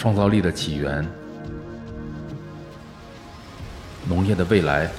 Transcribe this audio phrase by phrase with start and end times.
[0.00, 1.06] 创造力的起源、
[4.08, 4.90] 农业的未来、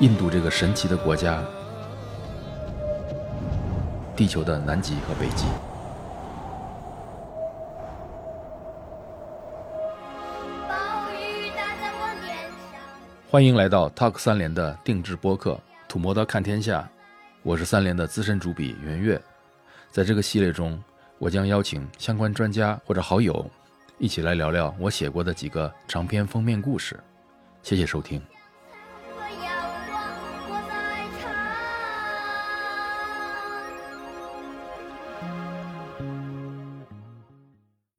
[0.00, 1.40] 印度这个神奇的国家、
[4.16, 5.46] 地球的南极和北极。
[13.30, 15.52] 欢迎来到 Talk 三联的定制播客
[15.86, 16.80] 《土摩刀看天下》，
[17.44, 19.22] 我是三联的资深主笔袁岳。
[19.92, 20.76] 在这个系列中，
[21.18, 23.50] 我将邀请相关专家或者好友，
[23.98, 26.98] 一起来聊聊我写过的几个长篇封面故事。
[27.62, 28.20] 谢谢收听。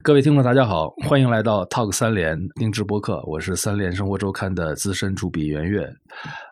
[0.04, 5.92] 各位听众，大家好，欢迎来到 Talk 三联定制播客，我是三联生活周刊的资深主笔袁岳。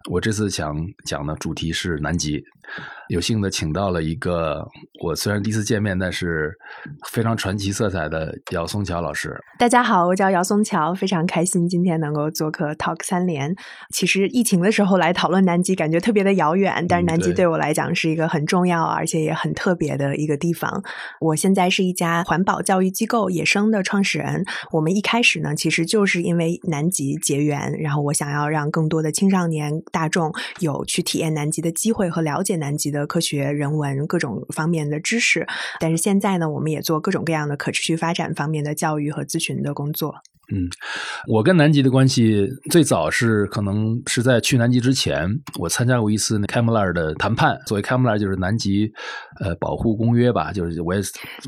[0.09, 2.43] 我这次想讲的主题是南极。
[3.09, 4.67] 有幸的请到了一个
[5.03, 6.51] 我虽然第一次见面，但是
[7.07, 9.37] 非常传奇色彩的姚松桥老师。
[9.59, 13.53] 大家好，我叫姚松桥，非常开心今天能够做客 Talk 三联。
[13.93, 20.83] 其实疫情的时候来讨论南极，感觉特别的遥远，但是南极对我来讲是一个很重要而且也很特别的一个地方。
[21.21, 24.43] 我现在是一家环保教育机构野生的创始人。
[24.71, 33.49] 我们一开始呢，其实就是因为南极结缘，然后我想要让更多的青少年大众有去体验南极的机会和了解南极的科学。
[33.49, 35.47] 人文各种方面的知识，
[35.79, 40.15] 但是现在呢，我们也做各种各样的可持续发展方面的教育和咨询的工作。
[40.51, 40.69] 嗯，
[41.27, 45.27] 我跟南极的关系最早是可能是在去南极之前，
[45.59, 47.59] 我参加过一次那 l a r 的谈判。
[47.65, 48.91] 所谓 l a r 就是南极
[49.39, 51.01] 呃保护公约吧，就是我也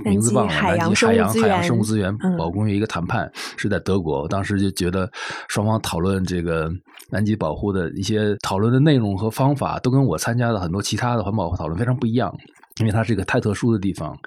[0.03, 4.27] 名字忘了，南极海洋海洋生物资源保护公约一个谈判是在德国。
[4.27, 5.09] 当时就觉得
[5.47, 6.71] 双方讨论这个
[7.11, 12.33] 南极保护的一些讨论的内容和方法，都跟我参加的很多其他的环保讨论非常不一样。
[12.79, 14.17] 因为它是一个太特殊的地方，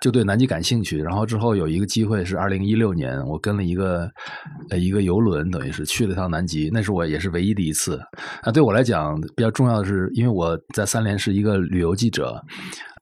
[0.00, 0.98] 就对南极感兴趣。
[0.98, 4.10] 然后之后有一个机会是二零一六年，我跟了一个
[4.70, 6.70] 呃一个游轮，等于是去了趟南极。
[6.72, 8.00] 那是我也是唯一的一次。
[8.42, 12.42] 啊，对我来讲比较重要的是，因为我在三联是一个旅游记者，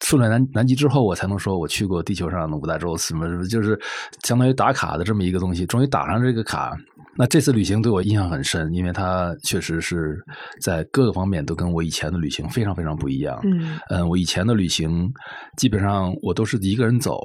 [0.01, 3.79] 去了南南极之后，我才能说我去过地球上的五大洲，什么什么，就是
[4.25, 6.77] 相当于打卡的这么一个东西，终于打上这个卡。
[7.17, 10.17] 那这次旅行对我印象很深，因为它确实是
[10.61, 13.39] 在各个方面都跟我以前的旅行非常非常不一样。
[13.45, 15.11] 嗯，嗯，我以前的旅行
[15.57, 17.19] 基本上我都是一个人走。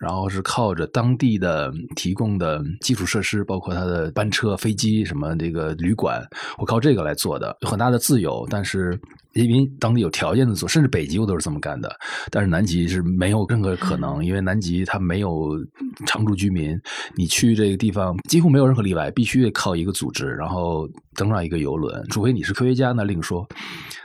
[0.00, 6.26] 然后是靠着当地的提供的基础设施，包括它的班车、飞机什么这个旅馆，
[6.56, 8.46] 我靠这个来做的，有很大的自由。
[8.48, 8.98] 但是
[9.34, 11.90] 因为当地有条件的做，甚至北极我都是这么干的。
[12.30, 15.50] 但是南极是没有任何可能，因为南极它没有
[16.06, 16.78] 常住居民，
[17.14, 23.46] 你去这个地方几乎没有任何例外，必须靠一个组织，然后登上一个游轮，除非你是科学家那另说。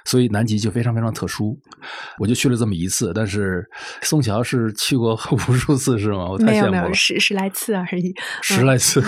[0.07, 1.57] 所以南极就非常非常特殊，
[2.19, 3.11] 我就去了这么一次。
[3.15, 3.67] 但是
[4.03, 6.29] 宋桥是去过无数次，是吗？
[6.29, 8.13] 我太羡慕了，十十来次而已，
[8.43, 9.01] 十来次。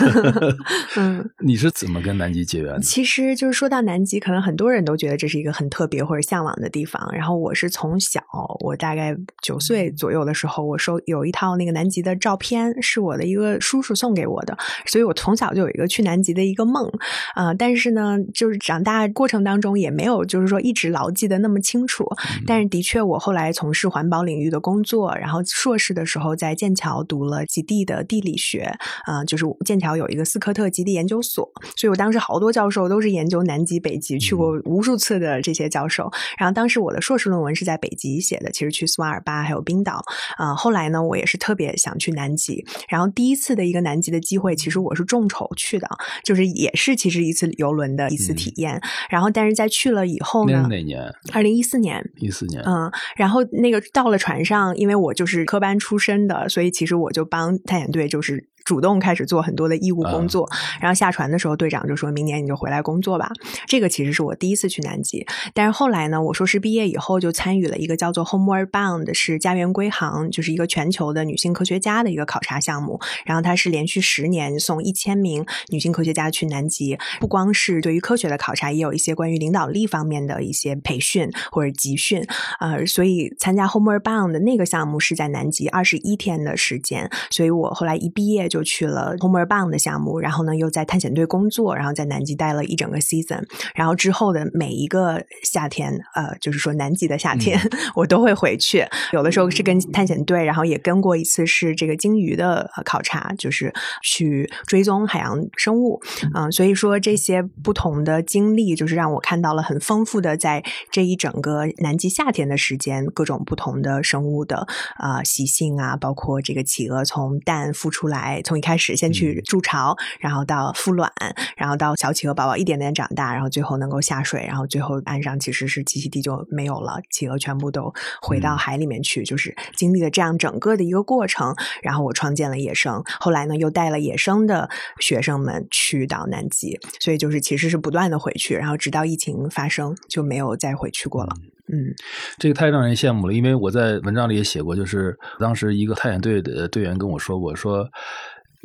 [0.97, 2.79] 嗯，你是怎么跟南极结缘的？
[2.79, 7.07] 其实就是说到南极，可能很多人都觉得这是一个很特别或者向往的地方。
[7.13, 8.19] 然后我是从小，
[8.61, 14.57] 我大概九岁左右的时候，我收有一套那个南极的照片，是我的一个叔叔送给我的，
[14.87, 16.91] 所以我从小就有一个去南极的一个梦
[17.35, 17.53] 啊。
[17.53, 20.87] 但是呢，就是长大过程当中也没有，就是说一直。
[20.87, 22.05] 牢记的那么清楚，
[22.45, 28.73] 但是的确，我后来从事环保领域的工作，然后硕士的时候在剑桥读了极地的地理学，
[29.05, 35.96] 啊，就是剑桥有一个斯科特极地研究所，所以我当时好多教授都是研究南极、北极，去过无数次的这些教授。
[36.37, 40.03] 然后当时我的硕士论文是在北极写的，其实去斯瓦尔巴还有冰岛，
[40.37, 42.65] 啊，后来呢，我也是特别想去南极。
[42.89, 45.87] 然后第一次的一个南极的机会，其实我是众筹去的，
[46.23, 48.81] 就是也是其实一次游轮的一次体验。
[49.09, 50.67] 然后但是在去了以后呢？
[50.69, 51.13] 哪年？
[51.33, 58.47] 二零一四年，一四年，嗯，然后那个到了船上，因为我就是科班出身的，所以其实我就帮探险队就是。
[58.67, 60.45] 主动开始做很多的义务工作，
[60.81, 63.31] 然后下船的时候，队长就说明年你就回来工作吧。
[63.65, 72.99] 这个其实是我第一次去南极，但是后来呢，我硕士毕业以后就参与了一个叫做 Homeward Bound，是家园归航，就是一个全球的女性科学家的一个考察项目。
[73.25, 82.21] 然后它是连续十年送一千名女性科学家去南极，不光是对于科学的考察，也有一些关于领导力方面的一些培训或者集训。
[82.59, 88.56] 呃，所以参加 Homeward Bound 的那个项目是在南极二十一天的时间，所以我后来一毕业就。
[88.57, 93.43] 就去了 Homeward Bound 的项目，然后呢又在探险队工作，然后在南极待了一整个 season。
[93.75, 97.59] 然后之后的每一个夏天，呃，就是说南极的夏天，
[97.95, 98.83] 我都会回去。
[99.13, 103.71] 有的时候是跟探险队，然后也跟过一次是这个鲸鱼的考察，就是
[104.01, 106.01] 去追踪海洋生物。
[106.33, 114.65] 嗯，所以说这些不同的经历，就是让我看到了很丰富的在这一整个南极夏天的时间，各种不同的生物的
[114.95, 121.11] 啊习性啊，包括这个企鹅从蛋孵出来，从一开始先去筑巢，然后到孵卵，
[121.57, 131.53] 然后到小企鹅宝宝一点点长大，然后最后能够下水，然后最后岸上其实是栖息地就没有了，企鹅全部都回到海里面去，就是经历了这样整个的一个过程。
[131.83, 134.69] 然后我创建了野生，后来呢又带了野生的
[135.01, 141.35] 学生们去到南极，所以就是其实是不断的回去，然后直到疫情发生就没有再回去过了。
[141.69, 141.93] 嗯，
[142.37, 147.85] 这个太让人羡慕了，因为我在文章里也写过，就是当时一个探险队的队员跟我说过，说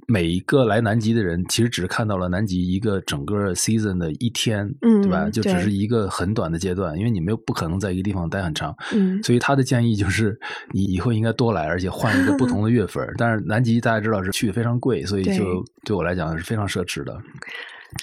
[0.08, 5.30] 每一个来南极的人，其实只是看到了南极一个整个 season 的一天，嗯对吧？
[5.30, 10.38] 就只是一个很短的阶段，因为你没有不可能在一个地方待很长，嗯所以他的建议就是
[10.72, 13.06] 你以后应该多来，而且换一个不同的月份。
[13.16, 17.16] 但是南极大家知道是去非常贵，所以就对我来讲是非常奢侈的。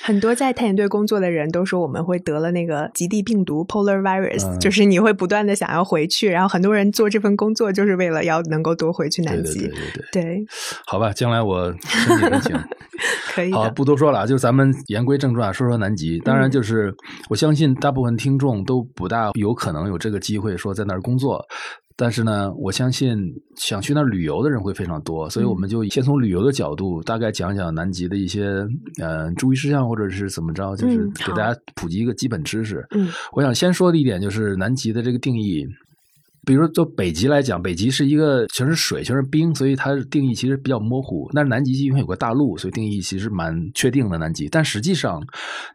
[0.02, 9.60] 很多在探险队工作的人都说我们会得了那个极地病毒 （polar virus），、嗯就是你会不断的想要回去，然后很多人做这份工作就是为了要能够多回去南极。
[9.60, 10.46] 对对对对，对
[10.86, 12.56] 好吧，将来我申请申请。
[12.56, 12.64] 好，
[13.34, 13.70] 可以好。
[13.70, 16.20] 不多说了啊，就是咱们言归正传，说说南极。
[16.20, 16.94] 当嗯然，就是、
[17.30, 21.44] 我相信大部分听众都不大有可能有这个机会说在那儿工作。
[22.02, 23.18] 但是呢，我相信
[23.58, 28.66] 想去那儿旅游的人会非常多，所以我嗯们就先从旅游的角度，大概讲讲南极的一些
[29.02, 32.88] 呃注意事项，或者是怎么着，就是给大家普及一个基本知识。
[32.92, 35.68] 嗯我想先说的一点就是南极的这个定义。
[36.46, 41.28] 比如说，就北极来讲，北极是一个全是水、全是冰，所以它的定义其实比较模糊。
[41.34, 44.20] 但是南极因为有个大陆，所以定义其实蛮确定的。
[44.20, 45.22] 南极，但实际上，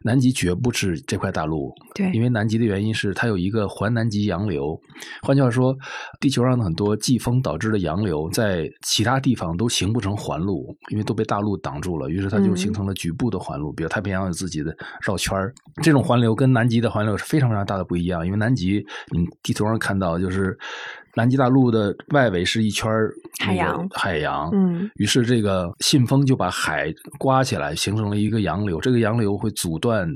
[0.03, 4.79] 南极绝不是这块大陆，对因为南极的原因是它有一个环南极洋流。
[5.23, 5.75] 换句话说，
[6.19, 13.73] 地球上的很多季风导致的洋流，在其他地方都形不成环路，因为都被大陆挡住了，于是它就嗯形成了局部的环路。
[13.73, 14.71] 比如太平洋有自己的
[15.01, 15.51] 绕圈儿，
[15.81, 18.23] 这种环流跟南极的环流是非常非常大的不一样。
[18.23, 20.54] 因为南极，你地图上看到就是
[21.15, 22.91] 南极大陆的外围是一圈
[23.39, 28.81] 海洋海洋，嗯于是这个信风就把海刮起来，形成了一个洋流。
[28.81, 30.07] 这个洋流会阻断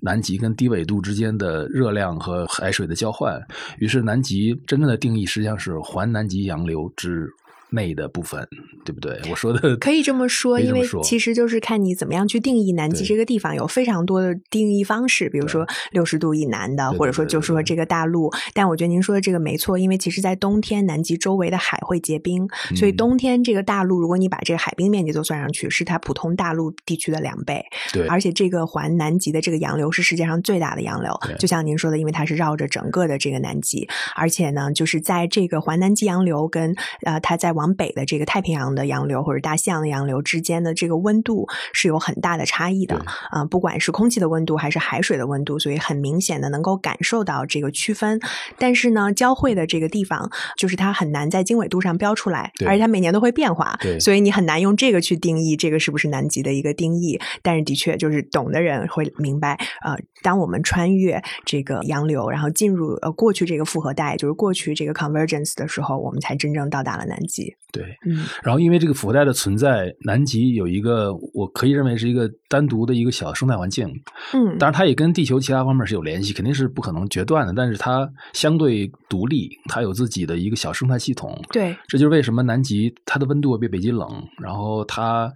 [0.00, 3.38] 南极跟低纬度之间的热量和海水的交换。
[3.78, 7.28] 于是南极真正的定义实际上是环南极洋流之
[7.70, 8.46] 内的部分，
[8.84, 9.20] 对不对？
[9.30, 18.30] 我说的可以这么说，因为其实就是看你怎么样去定义南极这个地方，有非常多的定义方式，比如说六十度以南的，或者说就说这个大陆。
[18.54, 27.64] 但我觉得您说的这个没错，因为其实在冬天，南极周围的海会结冰，所以嗯冬天这个大陆，如果你把这个海冰面积都算上去，是它普通大陆地区的两倍。
[27.92, 36.74] 对而且这个环南极的这个洋流是世界上最大的洋流，就像您说的，因为它是绕着整个的这个南极，而且呢，就是在这个环南极洋流跟
[37.04, 48.20] 呃它在往北的这个太平洋的洋流或者大西洋的洋流之间的这个温度是有很大的差异的对啊、不管是空气的温度还是海水的温度，所以很明显的能够感受到这个区分。
[48.58, 57.20] 但是呢，交汇的这个地方就是它很难在经纬度上标出来，而且它每年都会变化，所以你很难用这个去定义这个是不是南极的一个定义。
[57.42, 67.49] 但是的确，就是懂的人会明白，呃，当我们穿越这个洋流，然后进入呃过去这个复合带，就是过去这个 convergence 的时候，我们才真正到达了南极。
[67.72, 67.84] 对。
[68.06, 73.88] 嗯然后因为这个腐带的存在，南极有一个我可以认为是一个单独的一个小生态环境。
[74.32, 77.52] 嗯，当然，它也跟地球其他方面是有联系，肯定是不可能决断的。
[77.52, 81.38] 但是它相对独立，它有自己的一个小生态系统。
[81.52, 84.08] 对，这就是为什么南极它的温度比北极冷，
[84.38, 85.32] 然后它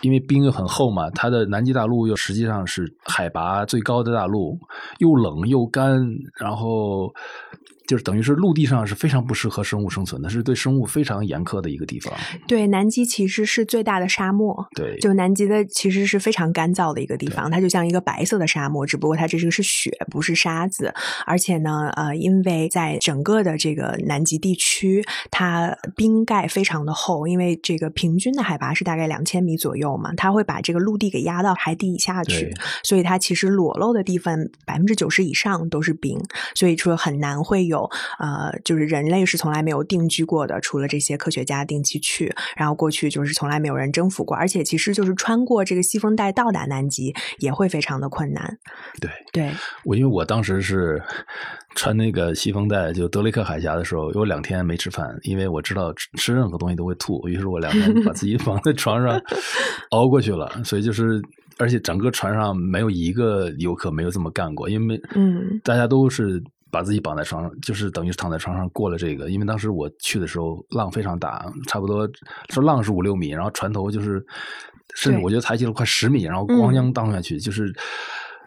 [0.00, 4.58] 因为冰又很厚嘛，它的南极大陆又实际上是海拔最高的大陆，
[4.98, 6.06] 又冷又干，
[6.38, 7.12] 然后
[7.92, 12.10] 就是等于是陆地上是非常不适合生物生存的，是对生物非常严苛的一个地方。
[12.48, 14.66] 对，南极其实是最大的沙漠。
[14.74, 20.90] 对，就南极的其实是非常干燥的一个地方，它就像一个白色的沙漠，只不过它这个是雪，不是沙子。
[21.26, 34.34] 而且呢，呃，因为在整个的这个南极地区，它冰盖非常的厚，因为这个平均的海拔是大概两千米左右嘛，它会把这个陆地给压到海底以下去，所以它其实裸露的地方
[34.64, 36.18] 百分之九十以上都是冰，
[36.54, 48.58] 所以说很难会有有呃，就是人类是从来没有定居过的，除了这些科学家定期去，然后过去就是从来没有人征服过，而且其实就是穿过这个西风带到达南极也会非常的困难。
[49.00, 49.50] 对对，
[49.84, 51.02] 我因为我当时是
[51.74, 59.20] 穿那个西风带，就德雷克海峡的时候，有两天没吃饭，因为我知道吃吃任何东西都会吐，于是我两天把自己 绑在床上
[59.90, 60.62] 熬过去了。
[60.64, 61.20] 所以就是，
[61.58, 69.30] 而且整个船上没有一个游客没有这么干过，因为嗯大家都是把自己绑在床上，就是等于是躺在床上过了这个。
[69.30, 72.10] 因为当时我去的时候浪非常大，差不多
[72.48, 74.24] 说浪是五六米，然后船头就是
[74.96, 77.72] 甚至我觉得抬起了快十米，然后咣当荡下去，就是。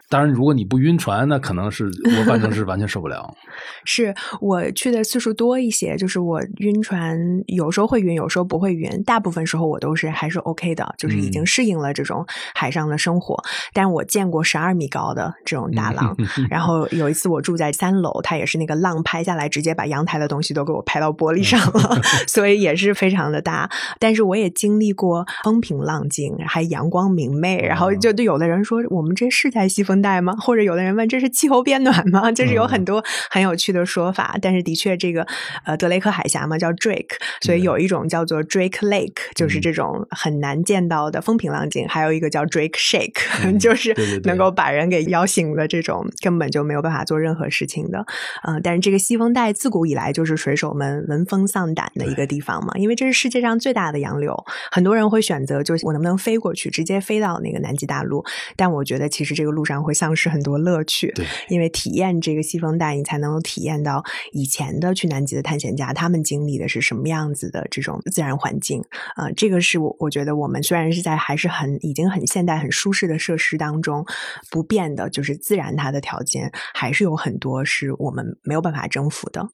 [0.08, 1.84] 当然，如果你不晕船，那可能是
[2.18, 3.34] 我反正是完全受不了。
[3.84, 13.36] 是我去的次数多一些，就是我晕船有时候会晕，有时候不会晕，大部分时候我都是还是 OK 的，就是已经适应了这种海上的生活。
[13.72, 16.16] 但我见过十二米高的这种大浪，
[16.48, 23.68] 然后有一次我住在三楼，它也是那个浪拍下来，直接把阳台的东西都给我拍到玻璃上了， 所以也是非常的大。
[23.98, 30.34] 但是我也经历过风平浪静，还阳光明媚，然后就对有的人说，我们这是在西风带吗？
[30.38, 32.30] 或者有的人问，这是气候变暖吗？
[32.32, 34.38] 就是有很多很有趣的说法。
[34.40, 35.26] 但是的确，这个
[35.64, 48.04] 呃德雷克海峡嘛叫 Drake，所以有一种叫做 Drake Lake，就是这种很难见到的风平浪静；还有一个叫 Drake Shake，、嗯就是能够把人给摇醒的这种根本就没有办法做任何事情的。
[48.46, 58.24] 嗯、但是这个西风带自古以来就是水手们闻风丧胆的一个地方嘛，因为这是世界上最大的洋流，很多人会选择就是我能不能飞过去，直接飞到那个南极大陆。
[58.56, 64.02] 但我觉得其实这个路上会丧失很多乐趣，对，因为体验这个西风带，你才能够体验到
[64.32, 68.82] 以前的去南极的探险家他们经历的是什么样子的这种自然环境。
[69.16, 74.04] 呃，这个是我我觉得我们虽然是在还是很已经很现代、很舒适的设施当中
[74.50, 79.48] 不变的，就是自然它的条件还是有很多是我们没有办法征服的。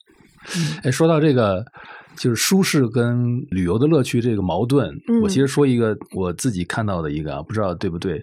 [0.83, 1.63] 哎，说到这个，
[2.17, 8.21] 就是舒适跟旅游的乐趣这个矛盾，嗯我其实说一个我自己看到的一个啊，不知道对不对。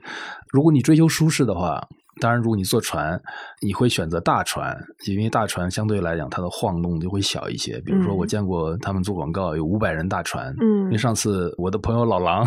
[0.52, 1.80] 如果你追求舒适的话，
[2.20, 3.20] 当然，如果你坐船，
[3.62, 4.76] 你会选择大船，
[5.06, 7.80] 因为大船相对来讲它的晃动就会小一些。
[7.80, 12.46] 比如说，嗯我见过他们做广告有五百人大船，嗯因为上次我的朋友老狼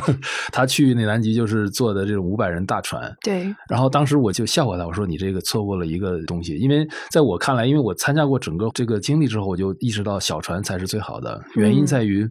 [0.51, 11.41] 他去那南极就是坐的这种五百人大船，对，然后当时我就笑话他，我说你这个错过了一个东西，因为在我看来，因为我参加过整个这个经历之后，我就意识到小船才是最好的。
[11.55, 12.27] 原因嗯在于，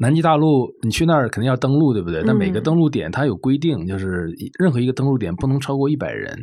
[0.00, 2.22] 南极大陆你去那儿肯定要登陆，对不对？
[2.24, 6.38] 但每个嗯登陆点它有规定，就是任何一个登陆点不能超过一百人。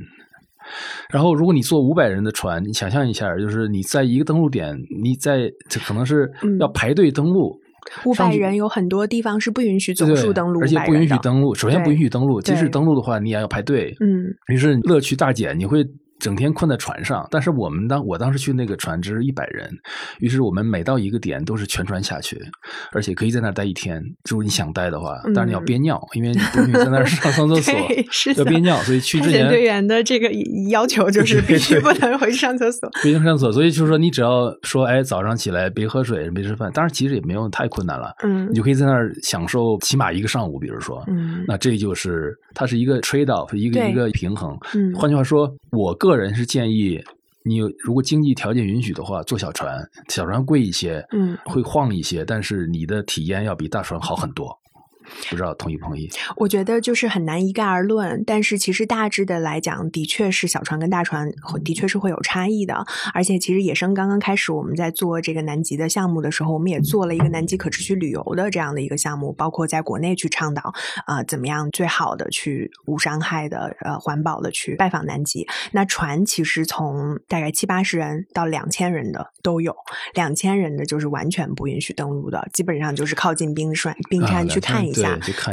[1.10, 7.60] 然后，如果你坐五百人的船，你想象一下，就是你在一个登陆点，你在这可能是嗯要排队登陆，
[8.06, 11.54] 五百人有很多地方是不允许总数登录500而且不允许登陆。
[11.54, 13.96] 首先不允许登陆，即使登陆的话，你也要排队。
[14.00, 15.86] 嗯于是乐趣大减，你会
[16.24, 17.28] 整天困在船上。
[17.30, 19.70] 但是我们当我当时去那个船只是一百人，
[20.20, 22.42] 于是我们每到一个点都是全船下去，
[22.94, 24.02] 而且可以在那儿待一天。
[24.30, 27.74] 如果你想待的话，但是你要嗯憋尿，因为你不允在那儿上上厕所
[28.38, 30.30] 要憋尿，所以去之前队员的这个
[30.70, 32.90] 要求就是 必须不能回去上厕所。
[33.04, 44.58] 必须上厕所，所以就是说你只要说，哎，早上起来别喝水，别吃饭，当然其实也没有太困难了，嗯你就可以在那儿享受起码一个上午，比如说，嗯那这就是它是一个 trade off，一个一个平衡。
[44.74, 47.04] 嗯换句话说，我个人是建议
[47.44, 54.58] 你如果经济条件允许的话，坐小船，小船贵一些，嗯会晃一些，但是你的体验要比大船好很多。
[55.30, 56.10] 不知道同意不同意？
[56.36, 61.32] 我觉得就是很难一概而论，但是其实大致的来讲，的确是小船跟大船
[61.64, 62.86] 的确是会有差异的。
[63.14, 70.62] 而且其实野生刚刚开始，我们在做这个南极的项目的时候，我们也做了一个南极可持续旅游的这样的一个项目，包括在国内去倡导
[71.06, 75.48] 啊、呃怎么样最好的去无伤害的呃环保的去拜访南极。
[75.72, 79.76] 那船其实从大概七八十人到两千人的都有，
[80.14, 85.03] 两千人的就是完全不允许登陆的，基本上就是靠近冰山冰啊山去看一下。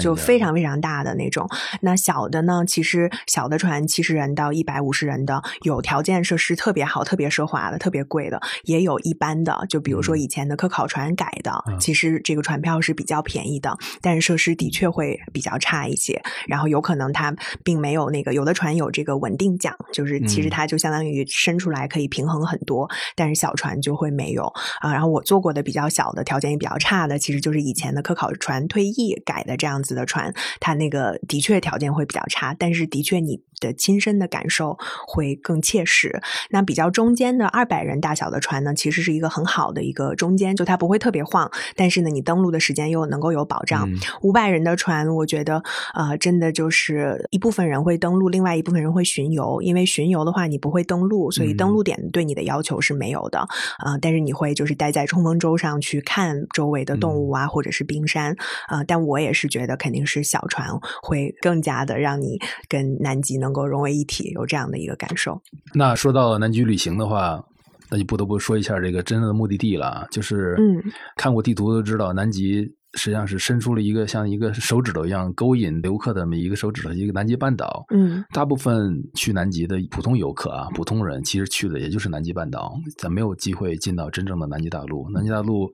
[0.00, 1.48] 就非常非常大的那种。
[1.80, 9.58] 那小的呢，其实小的船七十人到一百五十人的，有条件设施特别好、特别奢华的、特别贵的，也有一般的。
[9.68, 16.20] 就比如说嗯以前的科考船改的，嗯其实这个船票是比较便宜的，但是设施的确会比较差一些。
[16.46, 24.44] 然后有可能它并没有那个有的船有这个稳定桨，就是其实嗯它就相当于伸出来可以平衡很多，但是小船就会没有
[24.80, 24.92] 啊。
[24.92, 34.76] 然后我坐过的比较小的、条件也比较差的，其实就是以前的科考船退役改的这样子的船，它那个的确条件会比较差，但是的确你的亲身的感受
[35.06, 36.20] 会更切实。
[36.50, 43.88] 那比较中间的二百人大小的船呢，其实是一个很好的一个中间，就它不会特别晃，但是呢，你登陆的时间又能够有保障。
[44.22, 45.62] 五百人的船，我觉得
[45.94, 53.40] 呃，真的就是一部分人会登陆，另外一部分人会巡游，因为巡游的话你不会登陆，所以登陆点对你的要求是没有的
[53.78, 53.98] 啊。
[54.00, 58.34] 但是你会就是待在冲锋舟上去看周围的动物啊，或者是冰山
[58.68, 58.82] 啊。
[58.84, 60.68] 但我也是觉得肯定是小船
[61.02, 62.38] 会更加的让你
[62.68, 65.40] 跟南极能够融为一体，有这样的一个感受。
[65.74, 67.44] 那说到南极旅行的话，
[67.90, 70.82] 那就不得不说一下这个真正的目的地了，就是嗯，
[71.16, 72.74] 看过地图都知道南极。
[72.94, 77.86] 实际上是伸出了一个像一个手指头一样勾引游客的这么一个手指头，一个南极半岛。
[77.90, 85.08] 嗯，大部分去南极的普通游客啊，普通人其实去的也就是南极半岛，咱没有机会进到真正的南极大陆。
[85.10, 85.70] 南极大陆，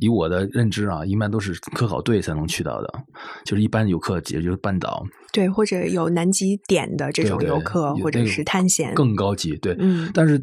[0.00, 2.92] 以我的认知啊，一般都是科考队才能去到的，
[3.44, 5.04] 就是一般游客也就是半岛。
[5.32, 9.56] 对，或者有南极点的这种游客，或者是探险更高级。
[9.56, 10.10] 对，嗯。
[10.14, 10.40] 但是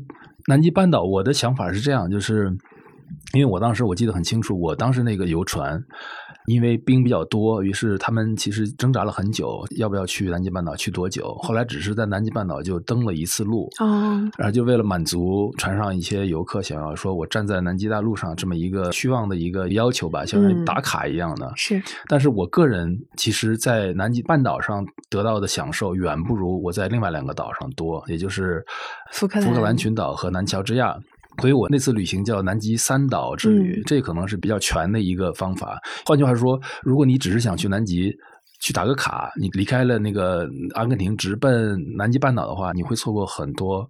[0.47, 2.57] 南极半岛，我的想法是这样，就是。
[3.33, 5.81] 因为我当时我记得很清楚，我当时那个游船，
[6.47, 11.35] 因为冰比较多，于是他们其实挣扎了很久，要不要去南极半岛，去多久？
[11.39, 21.51] 后来只是在南极半岛就登了一次陆，哦，然后就为了满足船上一些游客想要说我站在南极大陆上这么一个虚妄的一个要求吧，像打卡一样的。
[21.55, 28.65] 是，但是我个人其实，在南极半岛上得到的享受远不如我在另外两个岛上多，也就是
[29.11, 30.97] 福克福克兰群岛和南乔治亚。
[31.41, 35.79] 所以我那次旅行叫南极三岛之旅，这可能是比较全的一个方法。
[36.05, 38.13] 换句话说，如果你只是想去南极
[38.59, 43.89] 去打个卡，你离开了那个阿根廷直奔南极半岛的话，你会错过很多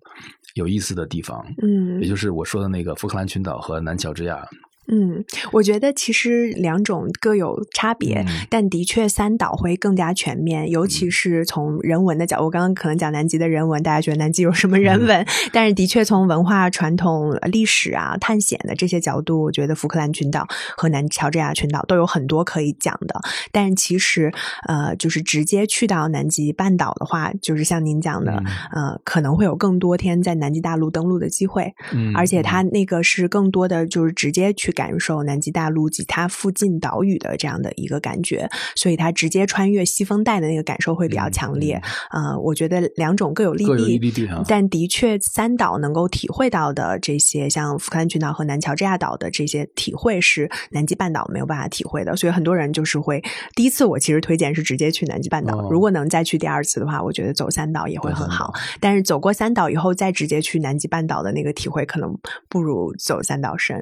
[0.53, 1.43] 有意思的地方。
[1.63, 4.45] 嗯，也就是我说的那个福克兰群岛和南乔治亚。
[4.91, 12.49] 嗯，我觉得其实两种各有差别，但的确三岛会更加全面，尤其是从人文的角度。
[12.49, 15.23] 刚刚可能讲南极的人文，大家觉得南极有什么人文？
[15.53, 23.13] 但是的确从文化传统、历史啊、探险的这些角度，我觉得福克兰群岛和南乔治亚群岛都有很多可以讲的。
[23.51, 24.33] 但其实，
[24.67, 28.31] 呃，就是直接去到南极半岛的话，就是像您讲的，
[28.71, 31.71] 呃，可能会有更多天在南极大陆登陆的机会。
[31.93, 34.73] 嗯，而且它那个是更多的就是直接去。
[34.79, 41.81] 感受南极大陆及它附近岛屿的这样的一个感觉，所以它直接穿越西风带的那个感受会比较强烈。
[42.11, 52.15] 呃，我觉得两种各有利弊，但的确三岛能够体会到的这些，像福克兰群岛和南乔治亚岛的这些体会是南极半岛没有办法体会的。
[52.15, 53.21] 所以很多人就是会
[53.55, 55.69] 第一次，我其实推荐是直接去南极半岛。
[55.69, 58.53] 如果能再去第二次的话，我觉得走三岛也会很好。
[58.79, 62.17] 但是走过三岛以后再直接去南极半岛的那个体会，可能
[62.47, 63.75] 不如走三岛深。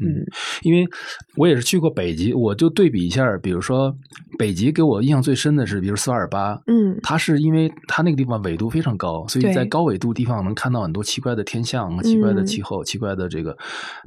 [0.00, 0.21] 嗯。
[0.62, 0.88] 因为
[1.36, 3.94] 我也是去过北极，我就对比一下，比如说
[4.38, 12.62] 北极给我印象最深的是，比如斯瓦尔巴，嗯，它是因为它那个地方纬度非常高，所以在高纬度地方能看到很多奇怪的天象、奇怪的气。
[12.62, 13.58] 候、奇怪的这个，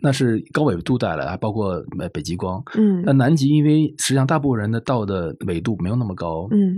[0.01, 2.63] 那是高纬度带来，还包括北极光。
[2.77, 6.77] 嗯，那南极因为实际上大部分人的到的纬度没有那么高，嗯，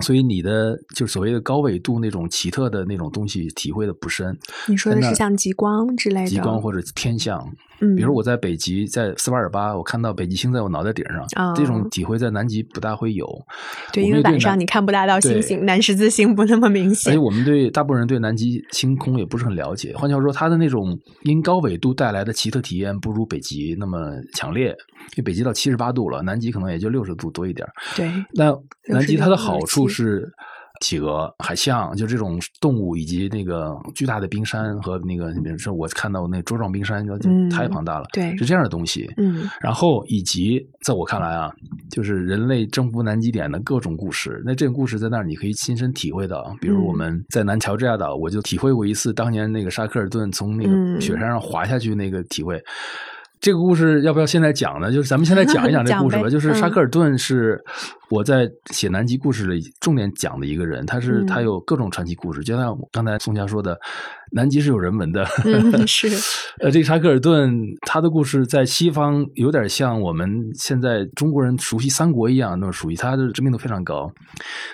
[0.00, 4.36] 所以你的就所谓的高纬度那种奇特的那种东西体会的不深。
[4.66, 7.44] 你说的是像极光之类的，极光或者天象。
[7.80, 13.24] 嗯，比如我在北极，在斯瓦尔巴，我看到北极星在我脑袋顶上，这种体会在南极不大会有。
[13.92, 17.12] 对，因为晚上你看不大到星星，南十字星不那么明显。
[17.12, 19.94] 而且我们对大部分人对南极星空也不是很了解。
[19.96, 24.76] 换句话说，它的那种因高纬度带来的奇特体验不如北极那么强烈。
[25.16, 27.66] 因为北极到七十八度了，南极可能也就六十度多一点。
[27.96, 28.56] 对，那
[28.88, 30.30] 南极它的好处是。
[30.80, 37.18] 企鹅、海象，就这种动物，以及那个巨大的冰山和那个，比如说我看到那桌状冰山，就
[37.50, 38.06] 太庞大了。
[38.12, 39.12] 对，是这样的东西。
[39.16, 41.50] 嗯，然后以及在我看来啊，
[41.90, 44.40] 就是人类征服南极点的各种故事。
[44.46, 46.54] 那这种故事在那儿你可以亲身体会到。
[46.60, 52.62] 比如我们在南乔治亚岛，我就体会过一次当年那个沙克尔顿从那个雪山上滑下去那个体会。
[53.40, 54.90] 这个故事要不要现在讲呢？
[54.92, 56.28] 就是咱们现在讲一讲这故事吧。
[56.30, 57.62] 就是沙克尔顿是
[58.10, 63.78] 我在写南极故事里重点讲的一个人，他是他有各种传奇故事，就像刚才宋佳说的。
[64.30, 65.24] 南极是有人文的，
[65.88, 66.06] 是。
[66.58, 67.50] 呃，这个沙克尔顿
[67.86, 74.12] 他的故事在西方有点像我们现在中国人熟悉三国一样，那么熟悉他的知名度非常高。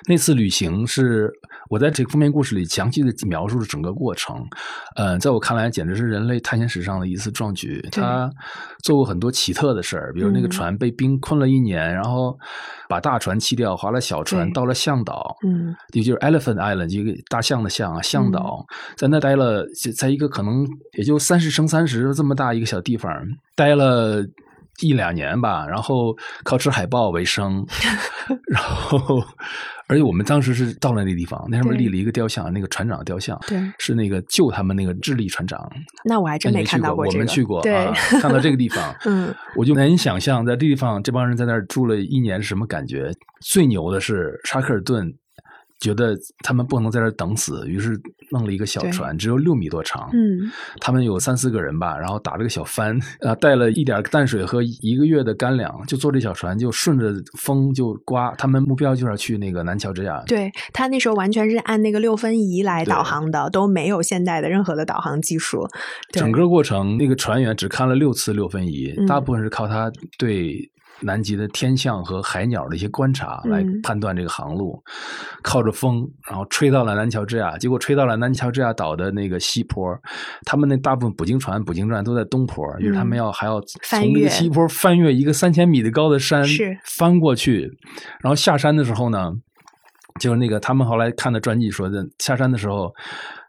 [0.09, 1.31] 那次旅行是
[1.71, 4.37] 我在这个封面故事里详细的描述了整个过程。
[4.97, 7.81] 呃，在我看来，简直是人类探险史上的一次壮举。
[7.93, 8.31] 他
[8.83, 12.37] 做过很多奇特的事儿，比如那个船被冰困了一年，然后
[12.89, 19.45] 把大船弃掉，划了小船到了向岛，嗯，也就是 Elephant Island，一个大象的象啊，象岛，在那待了。
[19.45, 23.13] 呃，在一个可能也就三十乘三十这么大一个小地方
[23.55, 24.25] 待了
[24.81, 27.65] 一两年吧，然后靠吃海豹为生，
[28.51, 29.23] 然后
[29.89, 35.71] 而且我们当时是到了那地方，那上面立了一个雕像，那个船长雕像，对是那个救他们那个智利船长，
[36.05, 37.19] 那我还真没看到过，这个。
[37.19, 43.13] 我们去过，对，啊，看到这个地方， 嗯，我就难以想象，在这地方这帮人在那儿住了一年是什么感觉。
[43.41, 45.13] 最牛的是沙克尔顿
[45.85, 50.09] 觉得他们不能在这等死，于是弄了一个小船，只有六米多长。
[50.15, 58.35] 嗯，他们有三四个人吧，然后打了个小帆，啊， 带了一点淡水和一个月的干粮，就坐这小船，就顺着风就刮。
[58.37, 60.23] 他们目标就是要去那个南乔治亚。
[60.27, 65.69] 对他那时候完全是按那个六分仪来导航的，都没有现代的任何的导航技术。
[66.13, 70.57] 整个过程，那个船员只看了六次六分仪，嗯大部分是靠他对
[71.01, 74.83] 南极的天象和海鸟的一些观察来嗯判断这个航路。
[75.43, 79.95] 靠着风，然后吹到了南乔治亚，结果吹到了南乔治亚岛的那个西坡。
[80.45, 86.43] 他们那大部分捕鲸船、捕鲸站都在东坡，于是他们要还要从那个西坡翻越一个三千米的高的山，
[86.85, 87.71] 翻过去，
[88.21, 89.33] 然后下山的时候呢，
[90.19, 92.95] 就是那个他们后来看的传记说的，下山的时候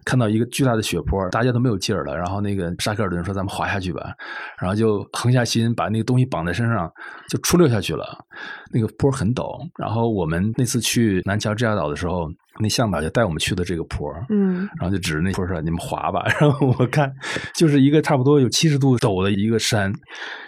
[0.06, 2.16] 看到一个巨大的雪坡，大家都没有劲儿了。
[2.16, 4.14] 然后那个沙克尔顿说：“咱们滑下去吧。”
[4.62, 6.90] 然后就横下心，把那个东西绑在身上，
[7.28, 8.24] 就出溜下去了。
[8.72, 9.60] 那个坡很陡。
[9.78, 14.12] 然后我们那次去南乔治亚岛的时候，那向导就带我们去的这个坡。
[14.30, 16.24] 嗯然后就指着那坡说：“你们滑吧。
[16.40, 17.12] ”然后我看，
[17.56, 19.94] 就是一个差不多有七十度陡的一个山，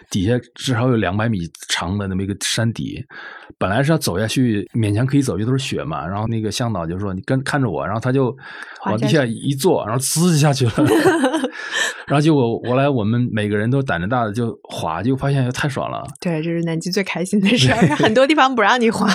[0.10, 1.39] 底下至少有两百米
[1.70, 3.04] 长的那么一个山底。
[3.58, 6.06] 本来是要走下去，勉强可以走，因为都是雪嘛。
[6.06, 8.36] 然后那个向导就说：“你跟看着我。”然后他就
[8.86, 10.72] 往地下一坐，然后呲就下去了。
[12.08, 19.08] 然后结果我来我们每个人都胆子大的就滑，就发现太爽了，对，这是南极最开心的事 儿，很多地方不让你滑。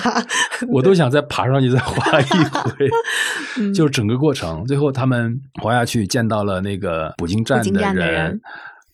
[0.67, 2.82] 我都想再爬上去再滑一回。
[3.59, 8.39] 嗯 就是整个过程，最后他们滑下去见到了那个捕鲸站捕鲸站的人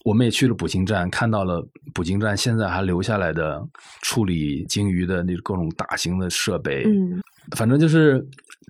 [0.05, 1.61] 我们也去了捕鲸站，看到了
[1.93, 3.61] 捕鲸站现在还留下来的
[4.01, 6.83] 处理鲸鱼的那各种大型的设备。
[6.85, 7.21] 嗯
[7.57, 8.23] 反正就是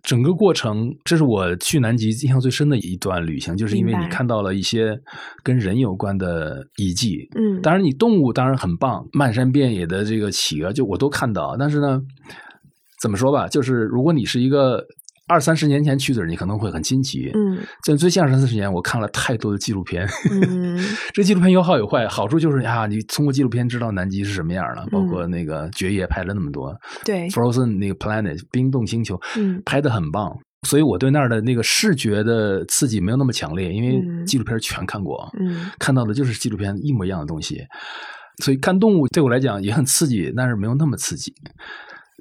[0.03, 4.97] 整个过程，这是我去南极印象最深的一段旅行，就是因为你看到了一些
[5.43, 7.27] 跟人有关的遗迹。
[7.35, 11.57] 嗯，当然，你动物当然很棒，漫山遍野的这个企鹅，就我都看到。
[11.59, 12.01] 但是呢，
[13.01, 14.81] 怎么说吧，就是如果你是一个
[15.29, 17.31] 二三十年前去的人，你可能会很新奇。
[17.35, 20.05] 嗯在最近二三十年，我看了太多的纪录片。
[20.31, 20.77] 嗯
[21.13, 30.35] 这纪录片有好有坏，好处就是呀，你通过纪录片知道南极是什么样了，包括嗯那个爵爷拍了那么多对，Frozen 那个 Planet 冰冻星球，嗯拍的很棒。
[30.67, 35.29] 所以我对那儿的那个视觉的刺激没有那么强烈，因为嗯纪录片全看过。
[35.39, 37.63] 嗯看到的就是纪录片一模一样的东西，
[38.43, 41.33] 所以看动物对我来讲也很刺激，但是没有那么刺激。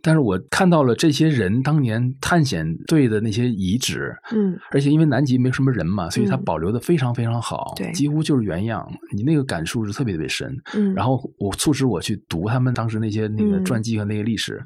[0.02, 8.86] 但是我看到了这些人当年探险队的那些遗址，嗯而且因为南极没什么人嘛，所以它嗯保留的非常非常好，对几乎就是原样。
[9.12, 10.54] 你那个感触是特别特别深。
[10.74, 14.62] 嗯，然后我促使我去读他们当时那些那个嗯传记和那些历史，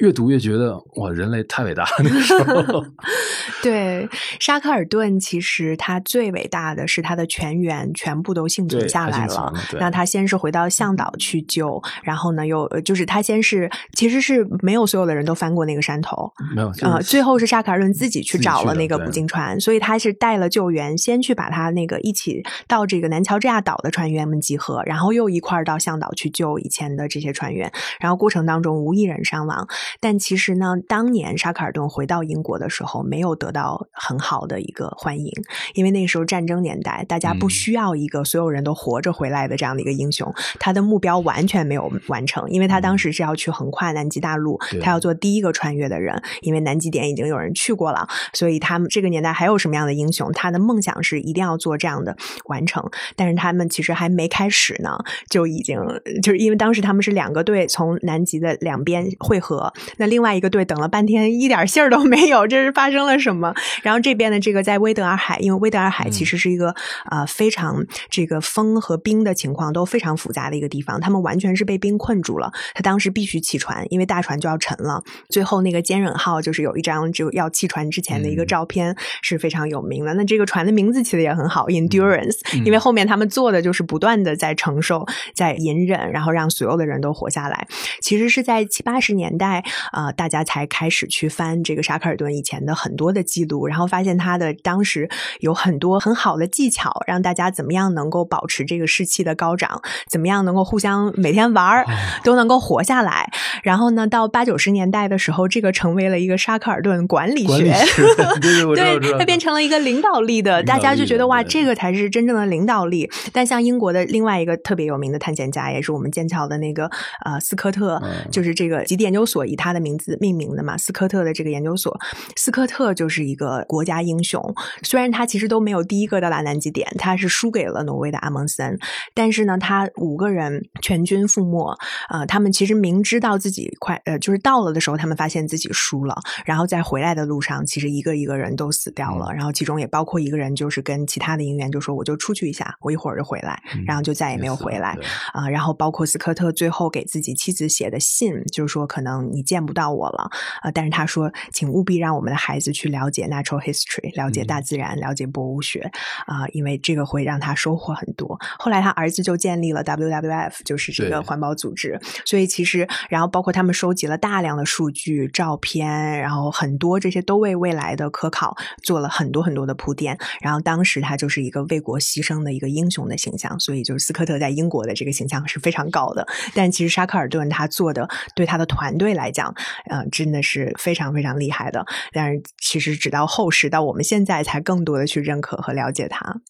[0.00, 1.90] 越读越觉得哇，人类太伟大了。
[2.04, 2.84] 那个时候
[3.62, 29.68] 对，沙克尔顿其实他最伟大的是他的全员全部都幸存下来了那他先是回到向导去救，然后呢又呃就是他先是其实是没有所有的人都翻过那个山头，没有，呃，最后是沙卡尔顿自己去找了那个捕鲸船，所以他是带了救援，先去把他那个一起到这个南乔治亚岛的船员们集合，然后又一块儿到向导去救以前的这些船员，然后过程当中无一人伤亡。
[30.00, 35.32] 但其实呢，当年沙卡尔顿回到英国的时候，没有得到很好的一个欢迎，
[35.74, 50.30] 因为那时候战争年代，大家不嗯需要一个所有人都活着回来的这样的一个英雄，他的目标完全没有完成，因为他当时是要去横跨南极大陆，对他要做第一个穿越的人，因为南极点已经有人去过了，所以他们这个年代还有什么样的英雄？
[50.32, 54.96] 他的梦想是一定要做这样的完成，但是他们其实还没开始呢，
[55.28, 55.78] 就已经
[56.22, 63.54] 就是因为当时他们是两个队从南极的两边汇合，那另外一个队等了半天一点信儿都没有，这是发生了什么？
[63.82, 66.74] 然后这边的这个在威德尔海，因为威德尔海其实是一个、
[67.10, 72.52] 呃非常这个风和冰的情况都非常复杂的一个地方，他们完全是被冰困住了。
[72.74, 75.02] 他当时必须弃船，因为大船就要沉了。
[75.28, 80.14] 最后那个坚忍号就是有一张就要弃船之前的一个嗯照片是非常有名的。
[80.14, 87.66] 那这个船的名字起的也很好，Endurance，、嗯因为后面他们做的就是不断的在承受、在隐忍，然后让所有的人都活下来。
[88.00, 95.08] 其实是在七八十年代，呃，大家才开始去翻这个沙克尔顿以前的很多的记录，然后发现他的当时
[95.40, 101.86] 有很多很好的技巧，让大家怎么样能够保持这个士气的高涨，怎么样能够互相每天玩儿哦
[102.22, 103.30] 都能够活下来。
[103.62, 107.74] 然后呢，到八九十年代的时候，这个成为了一个沙克尔顿管理学。
[108.76, 113.10] 对它变成了一个领导力的，大家就觉得哇，这个才是真正的领导力。
[113.32, 116.90] 但像英国的另外一个特别有名的探险家，也是我们剑桥的那个
[117.24, 121.98] 呃斯科特，嗯就是这个极地研究所以他的名字命名的嘛，斯科特的这个研究所，
[122.36, 124.42] 斯科特就是一个国家英雄。
[124.82, 128.78] 虽然他其实都没有第一个到达南极点，他是输给了挪威的阿蒙森，
[129.14, 131.76] 但是呢，他五个人全军覆没，
[132.10, 144.94] 呃，他们其实明知道自己快呃，就是到了的时候，他们发现自己输了，然后在回来的路上，其实一个一个人都死掉了，然后其中也包括一个人，就是跟其他的营员就说，我就出去一下，我一会儿就回来，然后就再也没有回来。
[144.94, 145.04] 对。
[145.32, 150.30] 啊、然后包括斯科特最后给自己妻子写的信，就是说可能你见不到我了，
[150.62, 155.90] 呃，但是他说，请务必让我们的孩子去了解 natural history，了解大自然，了解博物学。
[156.26, 158.38] 啊、因为这个会让他收获很多。
[158.58, 165.86] 后来他儿子就建立了 WWF，就是这个环保组织，所以其实然后包括他们收集了大量的数据、照片，
[166.18, 170.18] 然后很多这些都为未来的科考做了很多很多的铺垫。
[170.40, 176.26] 然后当时他就是一个为国牺牲的一个英雄的形象，所以就是斯科特在英国的这个形象是非常高的。
[176.54, 179.54] 但其实沙克尔顿他做的对他的团队来讲，
[179.88, 181.84] 呃，真的是非常非常厉害的。
[182.12, 186.40] 但是其实直到后世到我们现在才更多的去认可和了解他。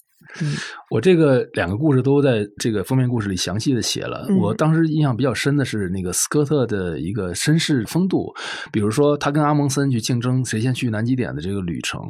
[0.91, 4.27] 我这个两个故事都在这个封面故事里详细的写了。
[4.29, 8.33] 嗯我当时印象比较深的是那个斯科特的一个绅士风度，
[8.71, 12.01] 比如说他跟阿蒙森去竞争谁先去南极点的这个旅程，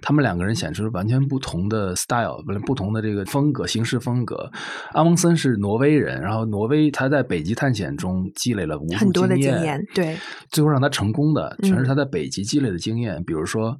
[0.00, 4.50] 他们两个人显示完全不同的 style，不不同的这个风格、行事风格。
[4.92, 10.16] 阿蒙森是挪威人，然后挪威他在北极探险中积累了无数很多的经验，对，
[10.50, 13.76] 最后让他成功的全是嗯他在北极积累的经验，比如说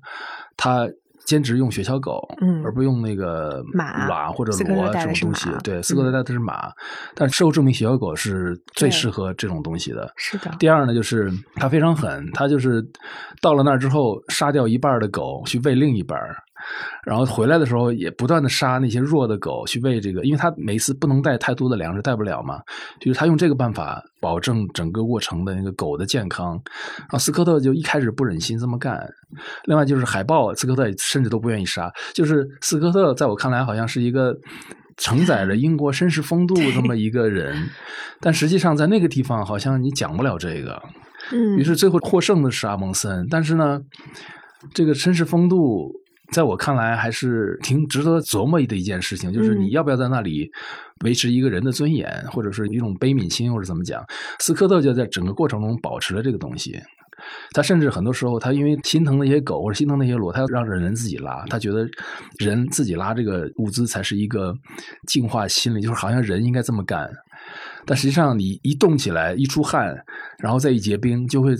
[0.56, 0.88] 他。
[1.24, 5.50] 坚持用雪橇狗，嗯而不用那个马马或者骡啊带的是这种东西。
[5.62, 6.70] 对，斯科特嗯带的是马，
[7.14, 10.12] 但事后证明雪橇狗是最适合这种东西的。
[10.16, 12.84] 是的，第二呢，就是它非常狠，它就是
[13.40, 16.36] 到了那儿之后，杀掉一半的狗去喂另一半儿，
[17.04, 22.60] 然后回来的时候也不断的杀那些弱的狗去喂这个，因为他每次不能带太多的粮食，带不了嘛，
[23.00, 26.52] 就是他用这个办法保证整个过程的那个狗的健康。
[26.98, 29.06] 然后斯科特就一开始不忍心这么干，
[29.64, 34.36] 另外就是海豹，斯科特甚至都不愿意杀，就是斯科特在我看来好像是一个。
[34.98, 37.70] 承载着英国绅士风度这么一个人，
[38.20, 40.80] 但实际上在那个地方好像你讲不了这个，
[41.32, 43.80] 嗯，于是最后获胜的是阿蒙森，但是呢，
[44.74, 45.90] 这个绅士风度
[46.32, 50.50] 在我看来还是挺值得琢磨的一件事情，就是嗯你要不要在那里
[51.04, 54.02] 维持一个人的尊严，或者是一种悲悯心，或者怎么讲？
[54.40, 56.80] 斯科特就在整个过程中保持了这个东西。
[57.52, 61.44] 他甚至很多时候，他因为心疼那些狗或者心疼那些骡，他要让人自己拉。
[61.48, 61.86] 他觉得
[62.38, 64.52] 人自己拉这个物资才是一个
[65.06, 67.08] 净化心理，就是好像人应该这么干。
[67.86, 69.94] 但实际上，你一动起来，一出汗，
[70.38, 71.54] 然后再一结冰，就会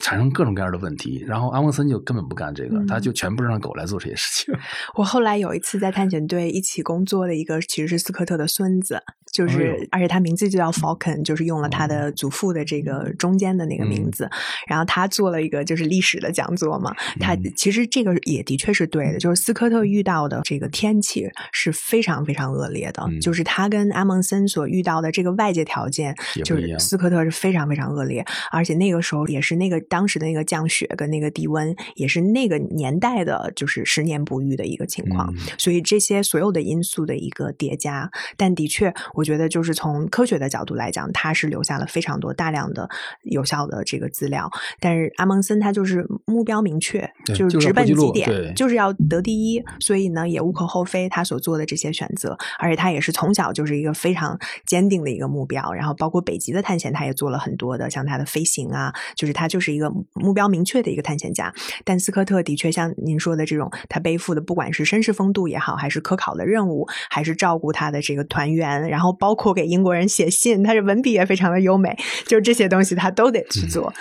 [0.00, 1.24] 产生各种各样的问题。
[1.26, 4.54] 然后阿蒙森就根本不干这个，嗯他就全部让狗来做这些事情。
[4.96, 9.02] 我后来有一次在探险队一起工作的一个，其实是斯科特的孙子，
[9.38, 14.28] 就是、哎而且他名字就叫 Falcon，就是用了他的祖父的这个中间的那个名字。
[14.66, 35.32] 然后他做了一个就是历史的讲座嘛，他嗯其实这个也的确是对的，就是斯科特遇到的这个天气是非常非常恶劣的，嗯就是他跟阿蒙森所遇到的这个外界条件，就是斯科特是非常非常恶劣，而且那个时候也是那个当时的那个降雪跟那个低温，也是那个年代的，就是十年不遇的一个情况。
[35.34, 42.88] 嗯所以这些所有的因素的一个叠加，但的确，我觉得就是从科学的角度来讲，他是留下了非常多大量的
[43.24, 44.50] 有效的这个资料。
[44.80, 61.52] 但是阿蒙森他就是目标明确，就是直奔极点，就是要得第一，所以呢也无可厚非他所做的这些选择，而且他也是从小就是一个非常坚定的一个目标，然后包括北极的探险，他也做了很多的，像他的飞行啊，就是他就是一个目标明确的一个探险家。
[61.84, 73.92] 但斯科特的确像您说的这种，他背负的不管是绅士风度也好，还是科考的任务，还是照顾他的这个团员，然后包括给英国人写信，他的文笔也非常的优美，就是这些东西他都得去做。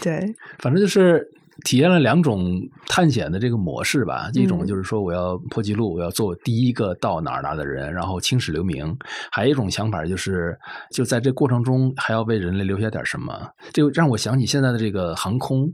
[0.00, 1.26] 对，反正就是
[1.64, 4.30] 体验了两种探险的这个模式吧。
[4.34, 8.94] 一种嗯就是说我要破纪录，我要做第一个到哪儿哪儿的人，然后青史留名；
[9.30, 10.56] 还有一种想法就是，
[10.92, 13.48] 就在这过程中还要为人类留下点什么。
[13.72, 15.66] 这让我想起现在的这个航空，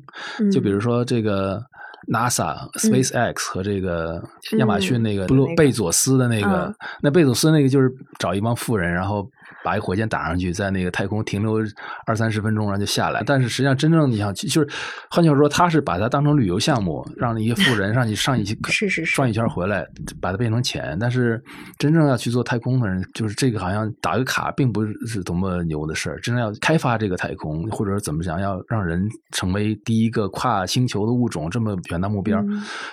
[0.53, 1.63] 就比嗯如说这个。
[2.09, 4.23] NASA、SpaceX 和这个
[4.59, 6.75] 亚马逊那个嗯布鲁贝佐斯的那个，嗯。
[7.01, 9.29] 那贝佐斯那个就是找一帮富人，然后
[9.65, 11.59] 把一火箭打上去，在那个太空停留
[12.07, 13.23] 二三十分钟，然后就下来。
[13.25, 14.69] 但是实际上，真正你想，就是
[15.11, 19.87] 换句话说，他是把它当成旅游项目，让一些富人上去上一去 是是是转一圈回来，
[20.21, 20.97] 把它变成钱。
[21.01, 21.43] 但是
[21.79, 26.21] 真正要去做太空的人，就是这个好像打个卡，并不是多么牛的事儿。
[26.21, 32.43] 真正要开发这个太空，或者怎么讲，要让人成为第一个跨星球的物种，这么远大目标，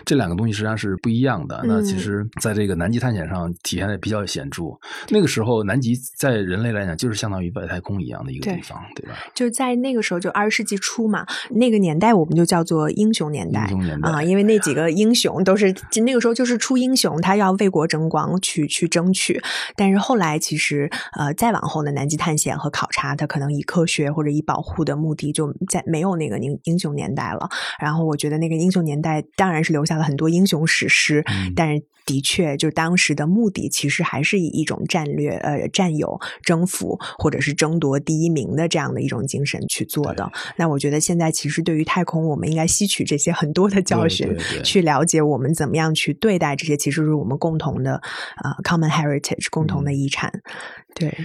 [0.05, 1.61] 这两个东西实际上是不一样的。
[1.65, 4.63] 那其实在这个南极探险上体现的比较显著。
[5.09, 9.15] 那个时候，南极在人类来讲，就是相当于外太空一样的一个地方，对吧？
[9.33, 13.61] 就在那个时候，就二十世纪初嘛，那个年代我们就叫做英雄年代。
[13.63, 19.41] 英雄年代啊，因为那几个英雄都是那个时候就是出英雄，他要为国争光去去争取。
[19.75, 27.49] 但是后来其实呃，再往后的南极探险和考察，它可能以科学或者以保护的目的，就在没有那个英英雄年代了。
[27.79, 31.23] 然后我觉得那个英雄年代当然是留下了很多英雄史诗，
[31.55, 40.31] 但是的确就当时的目的其实还是以一种战略呃占有、征服或者是争夺第一名的这样的一种精神去做的。
[40.57, 48.01] 那我觉得现在其实对于太空，我们应该吸取这些很多的教训，去了解我们怎么样去对待这些，其实是我们共同的
[48.43, 50.31] 呃 common heritage 共同的遗产。
[50.95, 51.15] 对，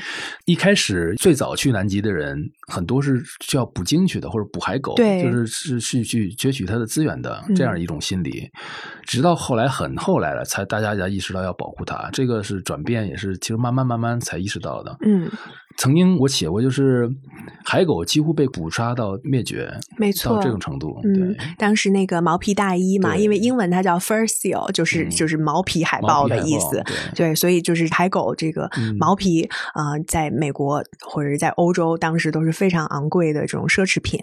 [0.44, 8.51] 一开始最早去南极的人很多是需要捕鲸去的，或者捕海狗，对，就是是去去攫取它的资源的这样一种心理。
[9.07, 12.08] 直到后来很后来了，才大家才意识到要保护它。
[12.12, 14.96] 这个是转变，也是其实慢慢慢慢才意识到的。
[15.04, 15.30] 嗯。
[15.76, 17.10] 曾经我写过，就是
[17.64, 21.00] 海狗几乎被捕杀到灭绝，没错，到这种程度。
[21.02, 26.82] 嗯，当时那个毛皮大衣嘛，因为英文它叫 fur seal，就是就是毛皮海豹的意思。
[27.14, 34.20] 对，所以就是海狗这个毛皮啊，在美国或者是在欧洲，当时都是非常昂贵的这种奢侈品。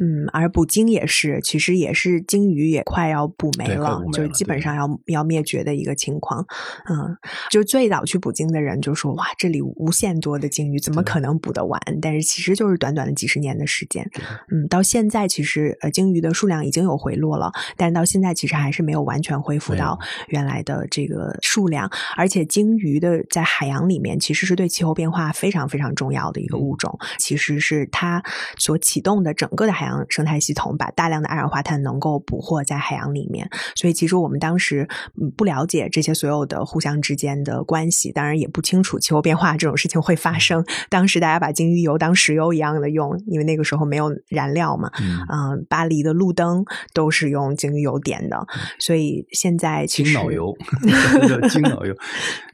[0.00, 6.44] 嗯，而捕鲸也是，其实也是鲸鱼也快要捕没了，就是基本上要要灭绝的一个情况。
[6.90, 7.16] 嗯，
[7.50, 11.78] 就最早去捕鲸的人就说：“哇，这里无限多的鲸鱼。”怎么可能补得完？
[12.00, 14.10] 但是其实就是短短的几十年的时间，
[14.50, 19.98] 嗯，到现在其实呃鲸鱼的数量已经有回落了，但到现在其实还是没有完全恢复到
[20.28, 21.90] 原来的这个数量。
[22.16, 28.22] 而且鲸鱼的在海洋里面其实是对气候变化非常非常重要的一个物种，其实是它
[28.56, 33.50] 所启动的整个的海洋生态系统，把大量的二氧化碳能够捕获在海洋里面。
[33.74, 34.88] 所以其实我们当时
[35.36, 40.64] 不了解这些所有的互相之间的关系，当然也不清楚气候变化这种事情会发生。
[40.88, 44.90] 当时大家把鲸鱼油当石油一样的用，因为那个时候没有燃料嘛。
[45.00, 48.46] 嗯，巴黎的路灯都是用鲸鱼油点的，
[48.78, 50.56] 所以现在鲸脑油
[51.28, 51.94] 叫鲸脑油。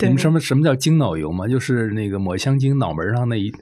[0.00, 1.46] 你们什么什么叫鲸脑油嘛？
[1.48, 3.52] 就是那个抹香鲸脑门上那一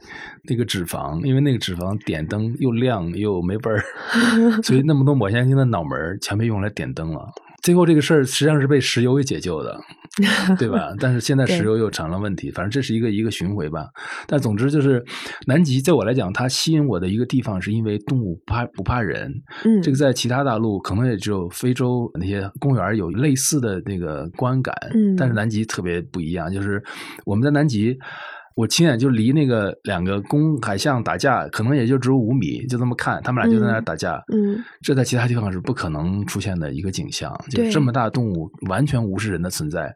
[0.49, 3.83] 那个脂肪，因为那个脂肪点灯又亮又没味儿，
[4.63, 7.29] 所以那么多抹香鲸的脑门全被用来点灯了。
[7.63, 9.81] 最后这个事儿实际上是被石油给解救的。
[10.59, 10.93] 对吧？
[11.01, 13.89] 但是现在石油又成了问题，反正这是一个一个巡回吧。
[14.27, 15.03] 但总之就是，
[15.47, 19.33] 南极在我来讲，它吸引我的一个地方，是因为动物不怕不怕人。
[19.65, 24.75] 嗯，这个在其他大陆可能也只有非洲那些公园有类似的那个观感。
[24.93, 26.83] 嗯，但是南极特别不一样，就是
[27.25, 27.99] 我们在南极。
[28.55, 34.23] 我亲眼就离那个两个公海象打架，可能也就只有五米，就这么看，他们俩就在那打架。
[34.33, 39.95] 嗯，这在其他地方是不可能出现的一个景象，就这么大动物完全无视人的存在。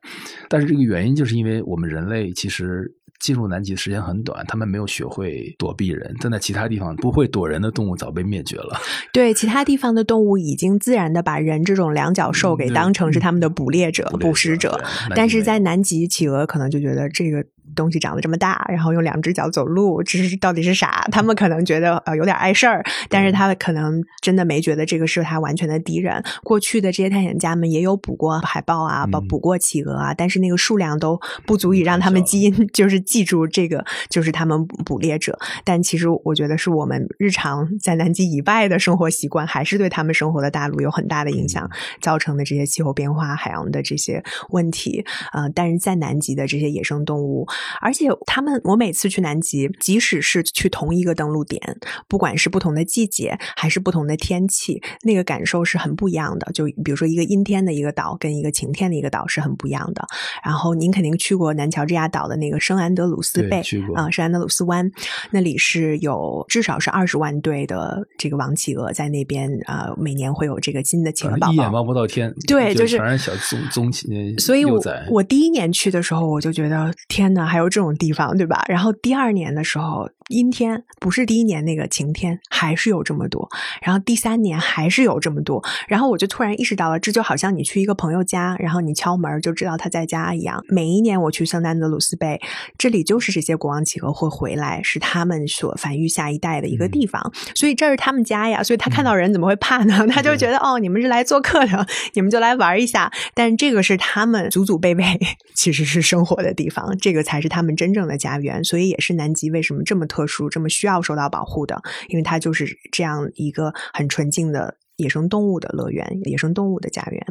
[0.49, 2.91] 但是这个原因就是因为我们人类其实
[3.21, 8.79] 进入南极的时间很短，他们没有学会躲避人，但在其他地方不会躲人的动物早被灭绝了。
[9.13, 14.81] 对，其他地方的动物已经自然的把人这种两脚兽给当成是他们的捕猎者、捕食者，
[15.15, 17.45] 但是在南极，企鹅可能就觉得这个。
[17.75, 21.07] 东西长得这么大，然后用两只脚走路，这是到底是啥？
[21.11, 26.23] 他们可能觉得呃有点碍事儿，但是他可能真的没觉得这个是他完全的敌人。
[26.43, 35.39] 过去的这些探险家们也有捕过海豹啊，捕捕过企鹅啊，但是那个数量都不足以让他们基因 就是记住这个就是他们捕猎者。
[35.65, 41.69] 但其实我觉得是我们日常在南极以外的生活习惯，还是对他们生活的大陆有很大的影响，
[42.01, 45.05] 造成的这些气候变化、海洋的这些问题。
[45.33, 47.47] 呃，但是在南极的这些野生动物。
[47.81, 51.61] 而且他们，我每次去南极，即使是去同一个登陆点，
[52.09, 56.51] 不管是不同的季节还是不同的天气，那个感受是很不一样的。
[56.53, 60.07] 就比如说一个阴天的一个岛，跟一个晴天的一个岛是很不一样的。
[60.45, 63.63] 然后您肯定去过南乔治亚岛的那个圣安德鲁斯贝
[63.95, 64.91] 啊，圣安德鲁斯湾，
[65.31, 74.07] 那里是有至少是二十万对的这个王企鹅在那边啊，每年会有这个新的企鹅宝宝，一眼望不到天，对，就是全是小棕棕企。
[74.39, 77.46] 所以我我第一年去的时候，我就觉得天哪！
[77.47, 78.65] 还有这种地方，对吧？
[78.69, 83.49] 然后第二年的时候，阴天，不是第一年那个晴天，还是有这么多。
[83.81, 85.63] 然后第三年还是有这么多。
[85.87, 90.65] 然后我就突然意识到了，这就好像你去一个朋友家，然后你敲门就知道他在家一样。
[90.69, 92.41] 每一年我去圣丹德鲁斯贝，
[92.77, 97.33] 这里就是这些国王企鹅会回来，是他们所繁育下一代的一个地方。
[97.55, 98.63] 所以这是他们家呀。
[98.63, 100.07] 所以他看到人怎么会怕呢？
[100.11, 103.13] 他就觉得哦，你们是来做客的，你们就来玩一下。
[103.33, 105.05] 但这个是他们祖祖辈辈
[105.55, 108.65] 其实是生活的地方，这个才是他们真正的家园。
[108.65, 110.27] 所以也是南极为什么这么特。
[110.27, 117.25] 殊这么需要受到保护的，因为它就是这样一个很纯净的野生动物的乐园，野生动物的家园，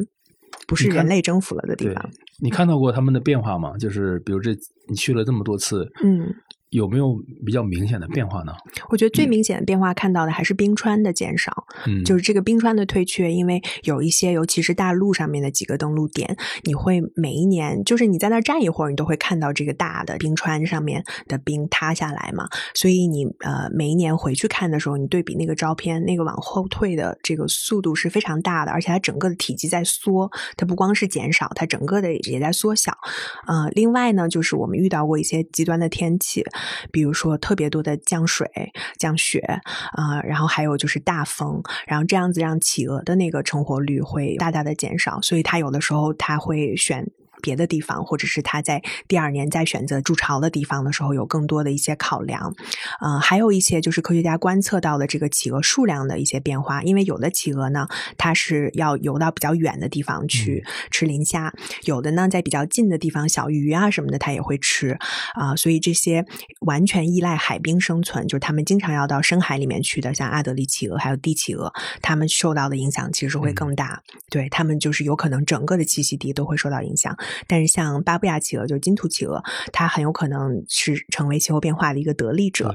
[0.66, 2.10] 不是人类征服了的地方。
[2.40, 3.76] 你看到过他们的变化吗？
[3.76, 4.52] 就是比如这
[4.88, 6.34] 你去了这么多次，嗯。
[6.70, 8.52] 有没有比较明显的变化呢？
[8.90, 22.48] 我觉得最明显的变化看到的还是冰川的减少，嗯，就是这个冰川的退却，因为有一些，尤其是大陆上面的几个登陆点，你会每一年，就是你在那站一会儿，你都会看到这个大的冰川上面的冰塌下来嘛。
[22.74, 32.92] 所以你呃每一年回去看的时候，你对比那个照片，那个往后退的这个速度是非常大的，而且它整个的体积在缩，它不光是减少，它整个的也在缩小。
[33.46, 36.44] 呃，另外呢，就是我们遇到过一些极端的天气。
[36.90, 38.48] 比如说特别多的降水、
[38.98, 39.38] 降雪
[39.92, 47.06] 啊，然后还有就是大风，然后这样子让企鹅的那个成活率会大大的减少，所以它有的时候它会选。
[47.42, 52.54] 别的地方，或者是他在第二年再选择筑巢的地方的时候，有更多的一些考量。
[53.00, 56.82] 嗯，还有一些就是科学家观测到的这个企鹅数量的一些变化。
[56.82, 61.50] 因为有的企鹅呢，它是要游到比较远的地方去吃磷虾；
[61.84, 64.96] 有的呢，在比较近的地方，小鱼啊什么的，它也会吃
[65.34, 65.54] 啊。
[65.56, 66.24] 所以这些
[66.60, 71.72] 完全依赖海冰生存，就是他们经常要到深海里面去的，像阿德利企鹅还有帝企鹅，
[72.02, 74.02] 它们受到的影响其实会更大。
[74.30, 77.16] 对他们就是有可能整个的栖息地都会受到影响。
[77.46, 82.74] 但是像巴布亚企鹅，就是金图企鹅，它很有可能是成为气候变化的一个得力者。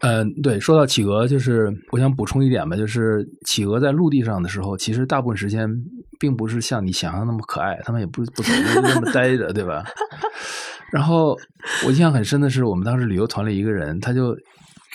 [0.00, 5.68] 嗯，对，说到企鹅，就是我想补充一点吧，就是企鹅在陆地上的时候，其实大部分时间
[6.18, 9.84] 并不是像你想象那么可爱，它们也不不怎么那么呆着，对吧？
[10.92, 11.36] 然后
[11.84, 14.36] 我印象很深的是，我们当时旅游团里一个人，他就。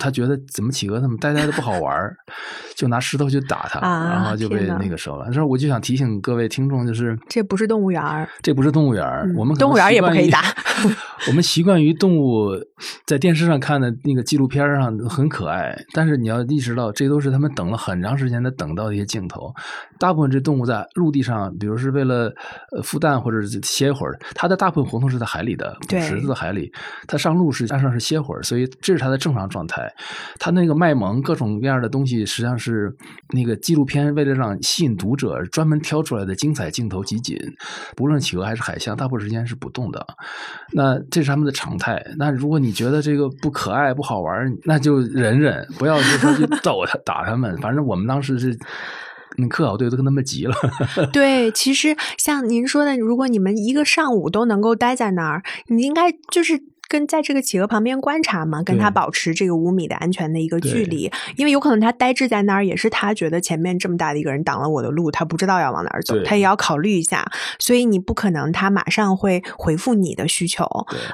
[0.02, 2.16] 他觉得怎么企鹅怎么呆呆的不好玩儿，
[2.76, 5.26] 就拿石头去打它，然后就被那个收了。
[5.28, 10.42] 那时候我就想提醒各位听众，就是这不是动物园儿，这不是动物园儿，我们动物园也不可以打。
[11.28, 12.50] 我们习惯于动物
[13.06, 19.54] 在电视上看的那个纪录片上很可爱，但是你要意识到，这都是他们等了很长时间才等到的一些镜头。
[20.00, 22.34] 大部分这动物在陆地上，比如是为了
[22.84, 26.72] 孵蛋或者歇一会儿，它的大部分活动是在海里的，对，池子的海里。
[27.08, 29.91] 它上路是岸上是歇会儿，所以这是它的正常状态。
[30.40, 32.96] 他那个卖萌各种各样的东西，实际上是
[33.30, 37.38] 那个纪录片为了让吸引读者专门挑出来的精彩镜头集锦。
[37.96, 40.06] 不论企鹅还是海象，大部分时间是不动的。
[40.74, 42.04] 那这是他们的常态。
[42.18, 44.34] 那如果你觉得这个不可爱、不好玩，
[44.64, 47.58] 那就忍忍，不要就说去揍他、 打他们。
[47.58, 48.58] 反正我们当时是，
[49.38, 50.56] 那科考队都跟他们急了。
[51.14, 56.64] 对，其实像您说的，如果你们一个上午都能够待在那儿，你应该就是。
[56.92, 67.26] 跟在这个企鹅旁边观察嘛，跟它保持这个五米的安全的一个距离，因为有可能它呆滞在那儿，也是它觉得前面这么大的一个人挡了我的路，它不知道要往哪儿走，它也要考虑一下，
[67.60, 70.66] 所以你不可能它马上会回复你的需求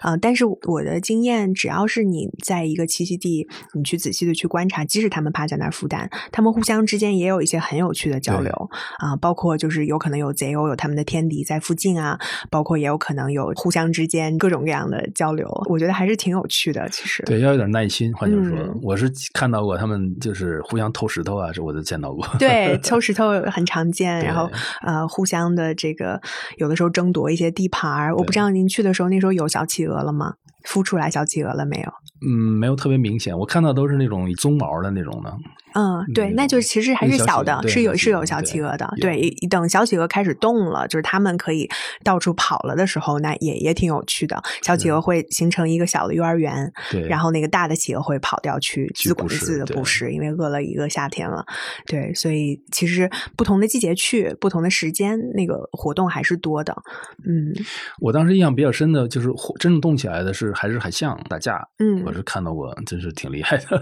[0.01, 0.17] 啊。
[0.19, 8.51] 但是我的经验，只要是你在一个栖息地，你去仔细的去观察，即使它们趴在那儿孵蛋，他们互相之间也有一些很有趣的交流。
[8.97, 12.19] 啊，包括就是有可能有贼鸥有他们的天敌在附近啊，
[12.49, 15.47] 包括也有可能有互相之间各种各样的交流。
[15.67, 18.13] 我觉得还是挺有趣的，其实对，要有点耐心。
[18.13, 22.25] 换句话说，我是看到过他们就是互相偷石头啊，这我都见到过。
[22.39, 24.49] 对， 偷石头很常见，然后
[24.81, 26.19] 呃，互相的这个
[26.57, 28.15] 有的时候争夺一些地盘儿。
[28.15, 30.33] 我不知道您去的时候那时候有小企鹅了吗？
[30.65, 31.91] 孵出来小企鹅了没有？
[32.27, 35.33] 嗯，没有特别明显，我看到都是那种棕毛的那种的。
[35.77, 38.91] 嗯，对，那就其实还是小的，是有是有小企鹅的。
[38.99, 41.69] 对，等小企鹅开始动了，就是它们可以
[42.03, 44.41] 到处跑了的时候，那也也挺有趣的。
[44.63, 51.45] 小企鹅会形成一个小的幼儿园，对，然后那个大的企鹅会跑掉去自管自的捕食，因为饿了一个夏天了。
[51.85, 56.75] 对，所以其实不同的季节去，不同的时间，那个活动还是多的。
[57.23, 57.53] 嗯，
[57.99, 59.27] 我当时印象比较深的就是
[59.59, 61.67] 真正动起来的是还是海象打架。
[61.77, 63.79] 嗯，我是看到过，真是挺厉害的，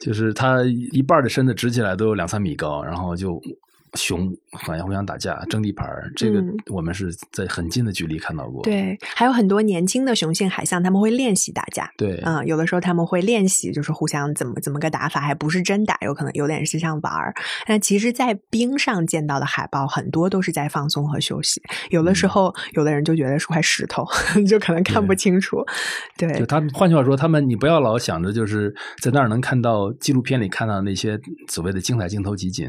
[0.00, 0.60] 就是他。
[0.92, 3.40] 一半的身子直起来都有两三米高，然后就
[3.94, 8.62] 熊好像互相打架、争地盘儿，这个嗯我们是在很近的距离看到过。
[8.62, 11.90] 对，还有很多年轻的雄性海象，他们会练习打架。
[11.96, 17.34] 对，嗯，有的时候他们会练习，就是互相怎么怎么个打法，还不是真打，有可能有点是像玩儿。
[17.66, 21.60] 但其实，在冰上见到的海豹很多都是在放松和休息，
[21.90, 24.04] 有的时嗯候、有的人就觉得是块石头，
[24.48, 25.58] 就可能看不清楚。
[26.16, 31.18] 对就，他们，换句话说，他们你不要老想着就是在那儿能看到纪录片里看到那些
[31.48, 32.66] 所谓的精彩镜头集锦，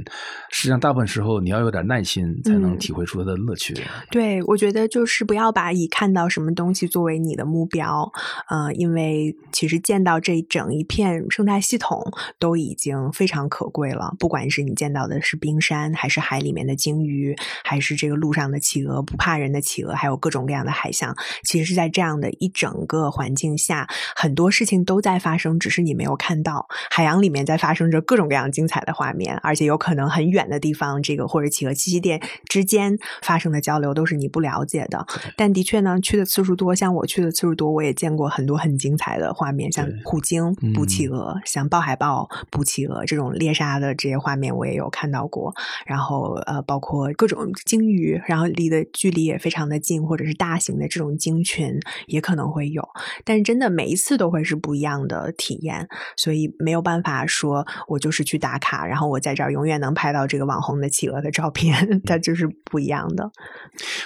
[0.49, 3.76] 实际上大部分时候你要有点耐心才能嗯体会出它的乐趣。
[4.09, 8.09] 对，我觉得就是不要把以看到什么东西作为你的目标，
[8.49, 12.01] 呃，因为其实见到这整一片生态系统
[12.39, 14.16] 都已经非常可贵了。
[14.18, 26.66] 不管是你见到的是冰山，还是海里面的鲸鱼，还是这个路上的企鹅，不怕人的企鹅，还有各种各样的海象，其实是在这样的一整个环境下，很多事情都在发生，只是你没有看到。
[26.89, 35.06] 海洋里面在发生着各种各样精彩的画面，而且有可能很远的地方，这个或者企鹅栖息地之间发生的交流都是你不了解的。
[35.36, 45.54] 但的确呢，去的次数多，像我去的次数多，我也见过很多很精彩的画面，像虎鲸捕企嗯鹅，像豹海豹捕企鹅这种猎杀的这些画面，我也有看到过。
[45.86, 52.88] 然后呃，包括各种鲸鱼，然后离的距离也非常的近，或者是大型的这种鲸群也可能会有。
[53.24, 61.76] 但是真的每一次都会是不一样的体验，所以没有办法说我就是去打卡，然后我在这儿永远能拍到这个网红的企鹅的照片，
[62.06, 63.32] 它就是不一样的。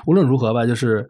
[0.05, 1.07] 无论如何吧，就是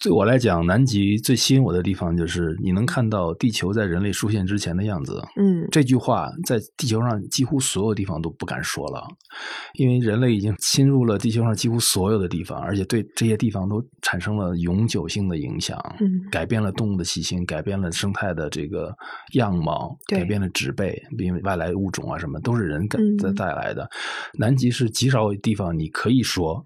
[0.00, 5.20] 对我来讲，南极最吸引我的地方就是你能看到地球在人类出现之前的样子。
[5.36, 9.02] 嗯这句话在地球上几乎所有地方都不敢说了，
[9.74, 18.94] 因为人类已经侵入了地球上几乎所有的地方，而且对这些地方都产生了永久性的影响，嗯改变了动物的习性，改变了生态的这个
[19.34, 23.88] 样貌，改变了植被，因为外来物种啊什么都是人带嗯带带来的。
[24.38, 26.64] 南极是极少地方，你可以说。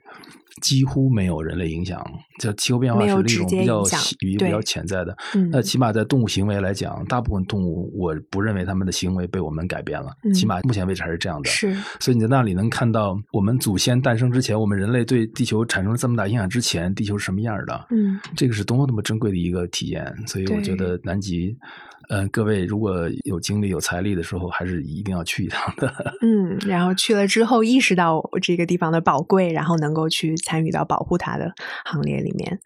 [0.60, 2.04] 几乎没有人类影响，
[2.38, 3.82] 这气候变化没是那种比较
[4.18, 5.16] 比较潜在的。
[5.34, 11.48] 嗯那起码在动物行为来讲，大部分动物我不认为它们的行为被我们改变了，嗯起码目前为止还是这样的。
[11.48, 17.86] 是所以你在那里能看到我们祖先诞生之前，我们人类对地球产生了这么大影响之前，地球是什么样的？
[17.90, 20.14] 嗯这个是多么多么珍贵的一个体验。
[20.26, 21.56] 所以我觉得南极，
[22.12, 25.90] 呃，各位如果有精力有财力的时候，还是一定要去一趟的。
[26.20, 31.50] 嗯，然后去了之后意识到这个地方的宝贵，然后能够去参与到保护它的
[31.86, 32.60] 行列里面。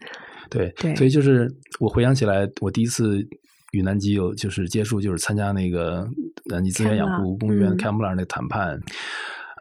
[0.49, 3.25] 对，对所以就是我回想起来，我第一次
[3.71, 6.05] 与南极有就是接触，就是参加那个
[6.47, 8.77] 南极资源养护公园嗯开幕那个谈判。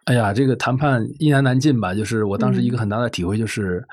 [0.06, 1.94] 哎呀，这个谈判一言难尽吧？
[1.94, 3.86] 就是我当时一个嗯很大的体会就是，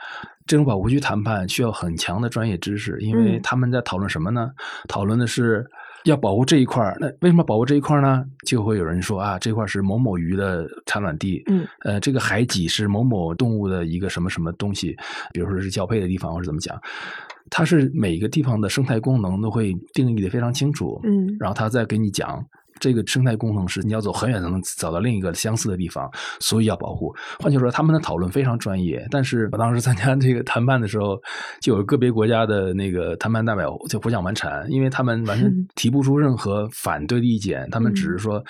[0.48, 4.50] 这种保护区谈判需要很强的专业知识，因为嗯他们在讨论什么呢？
[4.88, 5.64] 讨论的是
[6.06, 6.98] 要保护这一块儿。
[7.00, 8.26] 那为什么保护这一块儿呢？
[8.46, 14.96] 就会有人说啊，这块是某某鱼的产卵地，嗯呃，这个海脊是某某动物的一个什么什么东西，
[15.32, 16.80] 比如说是交配的地方，或者怎么讲，
[17.50, 22.46] 它是每个地方的生态功能都会定义的非常清楚，嗯然后他再给你讲。
[22.80, 26.10] 这个生态工程师你要走很远才能找到另一个相似的地方，
[26.40, 27.14] 所以要保护。
[27.40, 29.08] 换句话说，他们的讨论非常专业。
[29.10, 31.18] 但是我当时参加这个谈判的时候，
[31.62, 38.44] 就有个别国家的那个谈判代表就胡搅蛮缠，因为他们完全嗯提不出任何反对的意见，他们只是说、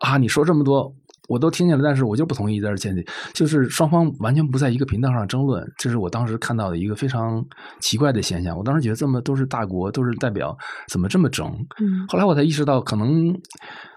[0.00, 0.94] 啊，你说这么多。
[1.28, 7.44] 我都听见了，但是我就不同意在这见解，就是双方完全不在一个频道上争论，这是我当时看到的一个非常
[7.80, 8.56] 奇怪的现象。
[8.56, 10.56] 我当时觉得这么都是大国，都是代表，
[10.88, 11.46] 怎么这么争？
[11.80, 13.32] 嗯后来我才意识到，可能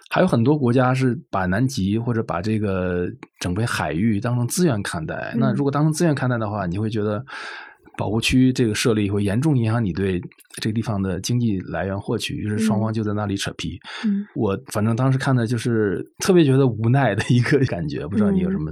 [0.09, 3.07] 还有很多国家是把南极或者把这个
[3.39, 5.33] 整片海域当成资源看待。
[5.37, 7.25] 那嗯如果当成资源看待的话，你会觉得
[7.97, 10.21] 保护区这个设立会严重影响你对
[10.61, 13.79] 这个地方的经济来源获取，于是双方就在那里扯皮。
[14.05, 18.71] 嗯，我反正当时看的就是特别觉得无奈的一个感觉，不知道你有什么？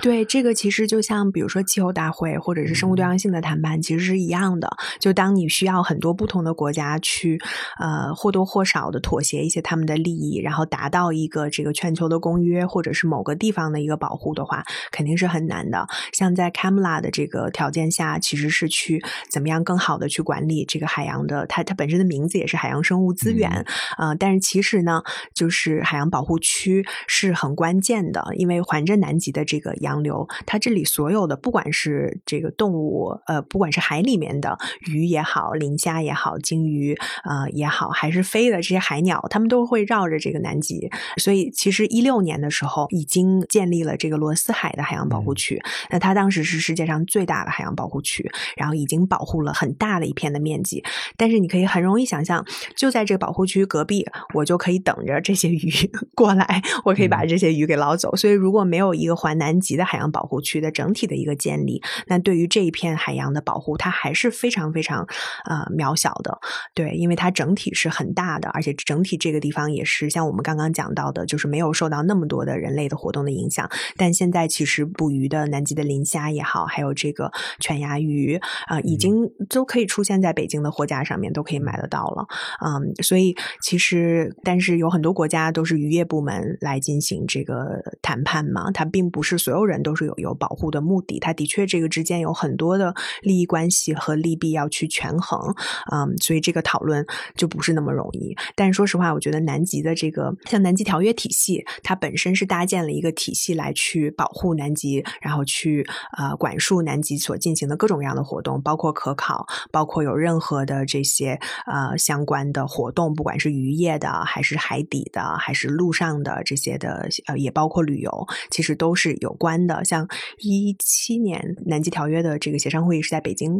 [0.00, 4.68] 对，这个其实就像比如说气候大会或者是生物多样性的谈判，其实是一样的。
[5.00, 7.38] 就当你需要很多不同的国家去
[7.80, 15.86] 呃或多或少的妥协一些他们的利益，然后达到一个这个全球的公约或者是某个地方的一个保护的话，肯定是很难的。
[16.12, 23.64] 像在 CAMLA 的这个条件下，其实是去怎么样更好的去管理这个海洋的，它它本身的名字也是海洋生物资源，
[23.96, 25.00] 呃，但是其实呢，
[25.32, 34.58] 就是海洋保护区是很关键的，因为环着南极的这个洋流，它这里所有的不管是这个动物，呃，不管是海里面的
[34.88, 40.90] 鱼也好，磷虾也好，鲸鱼呃也好，还是飞的这些海鸟，它们都会绕着这个南极。
[41.18, 50.82] 所以其实一六年的时候已经建立了这个罗斯海的海洋保护区，那它当时是世界上最大的海洋保护区，然后已经保护了很大的一片的面积。
[51.16, 52.44] 但是你可以很容易想象，
[52.76, 54.04] 就在这个保护区隔壁，
[54.34, 55.70] 我就可以等着这些鱼
[56.14, 58.14] 过来，我可以把这些鱼给捞走。
[58.16, 65.06] 所以，如果没有一个环南极的海洋保护区的整体的一个建立，那对于这一片海洋的保护，它还是非常非常
[65.44, 66.38] 呃渺小的。
[66.74, 73.68] 对，因为它整体是很大的，而且整体这个地方也是像我们刚刚讲到的，就是没有受到那么多的人类的活动的影响。
[73.96, 77.30] 但现在其实捕鱼的南极的磷虾也好，还有这个
[77.60, 82.26] 犬牙鱼啊，已经都可以出现在北京的货架上面，都可以买得到了。
[82.64, 95.54] 嗯，所以其实，但是有很多国家都是渔业部门来进行这个谈判嘛，它并不是所有人都是有有保护的目的，它的确这个之间有很多的利益关系和利弊要去权衡。
[95.92, 98.36] 嗯，所以这个讨论就不是那么容易。
[98.54, 105.86] 但是说实话，我觉得南极的这个像南极条约体系，它本身是搭建了一个体系来去保护南极，然后去
[106.16, 119.84] 呃管束南极所进行的各种各样的活动，包括可考，包括有任何的这些呃相关的活动，不管是渔业的，还是海底的，还是陆上的这些的，呃，也包括旅游，其实都是有关的。
[119.84, 120.08] 像
[120.38, 123.52] 一七年南极条约的这个协商会议是在北京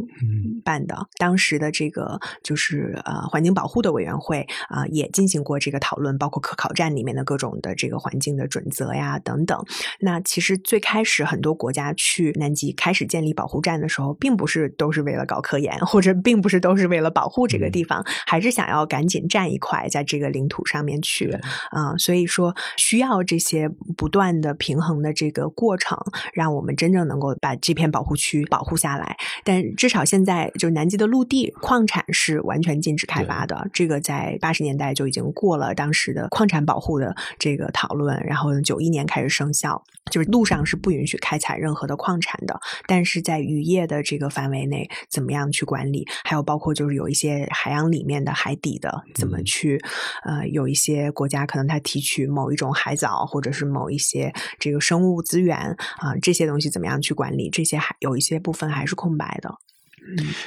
[0.64, 9.64] 办的，当时的这个就是呃环境保护的委员会啊，也进行过这个讨论，包括科考站里面的各种的这个环境的准则呀等等。
[10.00, 21.32] 那其实最开始很多国家去南极开始建立保护站的时候，并不是都是为了搞科研，或者并不是都是为了保护这个地方，还是想要赶紧占一块在这个领土上面去
[21.70, 21.96] 啊。
[21.96, 25.96] 所以说需要这些不断的平衡的这个过程，
[26.34, 29.16] 让我们真正能够把这片保护区保护下来。
[29.44, 39.82] 但至少现在就是南极的陆地矿产是完全禁止开发的，这个在八十年代就已经过了当时的矿产保护的这个讨论，然后九一年开始生效。
[40.08, 46.06] 就是陆上是不允许开采任何的矿产的，但是在渔业的这个范围内，怎么样去管理？
[46.22, 49.80] 还有包括就是有一些海洋里面的海底的，怎么去？
[50.24, 55.56] 呃，有一些国家可能它提取某一种海藻，或者是某一些这个生物资源
[55.98, 57.48] 啊，这些东西怎么样去管理？
[57.50, 59.54] 这些还有一些部分还是空白的。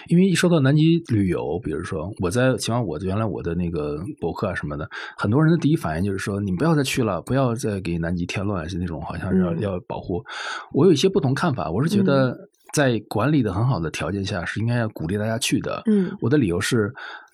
[0.08, 10.24] 因为一说到南极旅游，比如说我在起码我原来我的那个博客啊什么的，很多人的第一反应就是说，你不要再去了，不要再给南极添乱，是那种好像要要保护。
[10.72, 15.82] 我有一些不同看法，我是觉得在管理的很好的条件下，是应该要鼓励大家去的。
[15.86, 16.93] 嗯，我的理由是，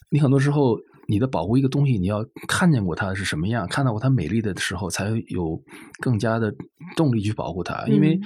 [0.09, 0.77] 你很多时候
[1.07, 5.61] 你的保护一个东西，你要看见过它是什么样，看到过它美丽的时候，才有
[5.99, 6.53] 更加的
[6.95, 7.85] 动力去保护它。
[7.87, 8.19] 因为，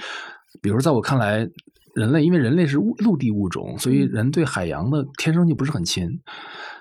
[0.62, 1.49] 比如在我看来。
[1.95, 6.07] 人类因为人类是陆地物种，所以人对海洋的天生就不是很亲，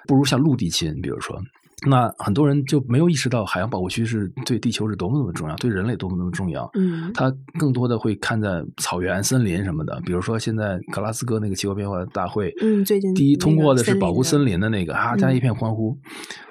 [0.06, 0.94] 不如像陆地亲。
[1.00, 1.40] 比如说，
[1.86, 6.68] 那很多人就没有意识到海洋保护区是对地球是多么多么重要，对人类多么多么重要。
[6.74, 10.00] 嗯，他更多的会看在草原、森林什么的。
[10.04, 15.96] 比如说，现在格拉斯哥那个气候变化大会，嗯，最近第一通过的是保护森林的那个，啊，大家一片欢呼。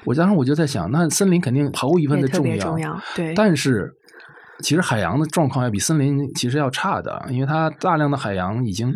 [0.06, 3.94] 我当时我就在想，那森林肯定毫无疑问的重要，重要，对，但是。
[4.64, 8.92] 其实海洋的状况要比森林其实要差的，因为它大量的海洋已经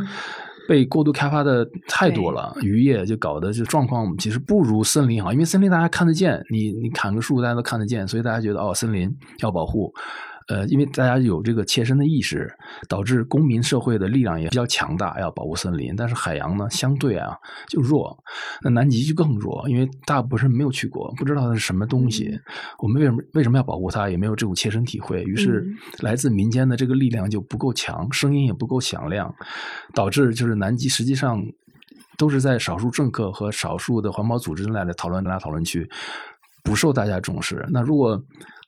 [0.72, 9.94] 被过度开发的太多了，渔业就搞得就状况其实不如森林好，因为森林大家看得见，你你砍个树大家都看得见，所以大家觉得哦森林要保护。
[10.52, 12.54] 呃，因为大家有这个切身的意识，
[12.90, 15.96] 导致公民社会的力量也比较强大，要保护森林。
[15.96, 17.34] 但是海洋呢，相对啊
[17.70, 18.22] 就弱，
[18.62, 22.38] 那南极就更弱，因为大部分人没有去过，不知道它是什么东西。
[22.80, 25.24] 我们为什么为什么要保护它，也没有这种切身体会。
[25.24, 25.66] 于是
[26.02, 29.34] 来自民间的这个力量就不够强，声音也不够响亮，
[29.94, 31.42] 导致就是南极实际上
[32.18, 35.90] 都是在少数政客和少数的环保组织来的讨论来讨论去，
[36.62, 37.66] 不受大家重视。
[37.70, 38.22] 那如果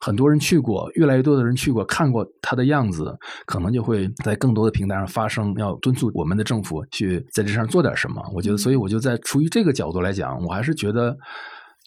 [0.03, 8.21] 很多人去过，越来越多的人去过，看过它的样子，可能就会在更多的平台上发声，要敦促我们的政府去在这上做点什么。
[8.33, 11.17] 我觉得，所以我就在出于这个角度来讲，我还是觉得。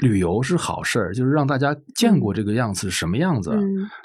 [0.01, 3.51] 旅游是好事儿，就是让大家见过这个样子是什么样子，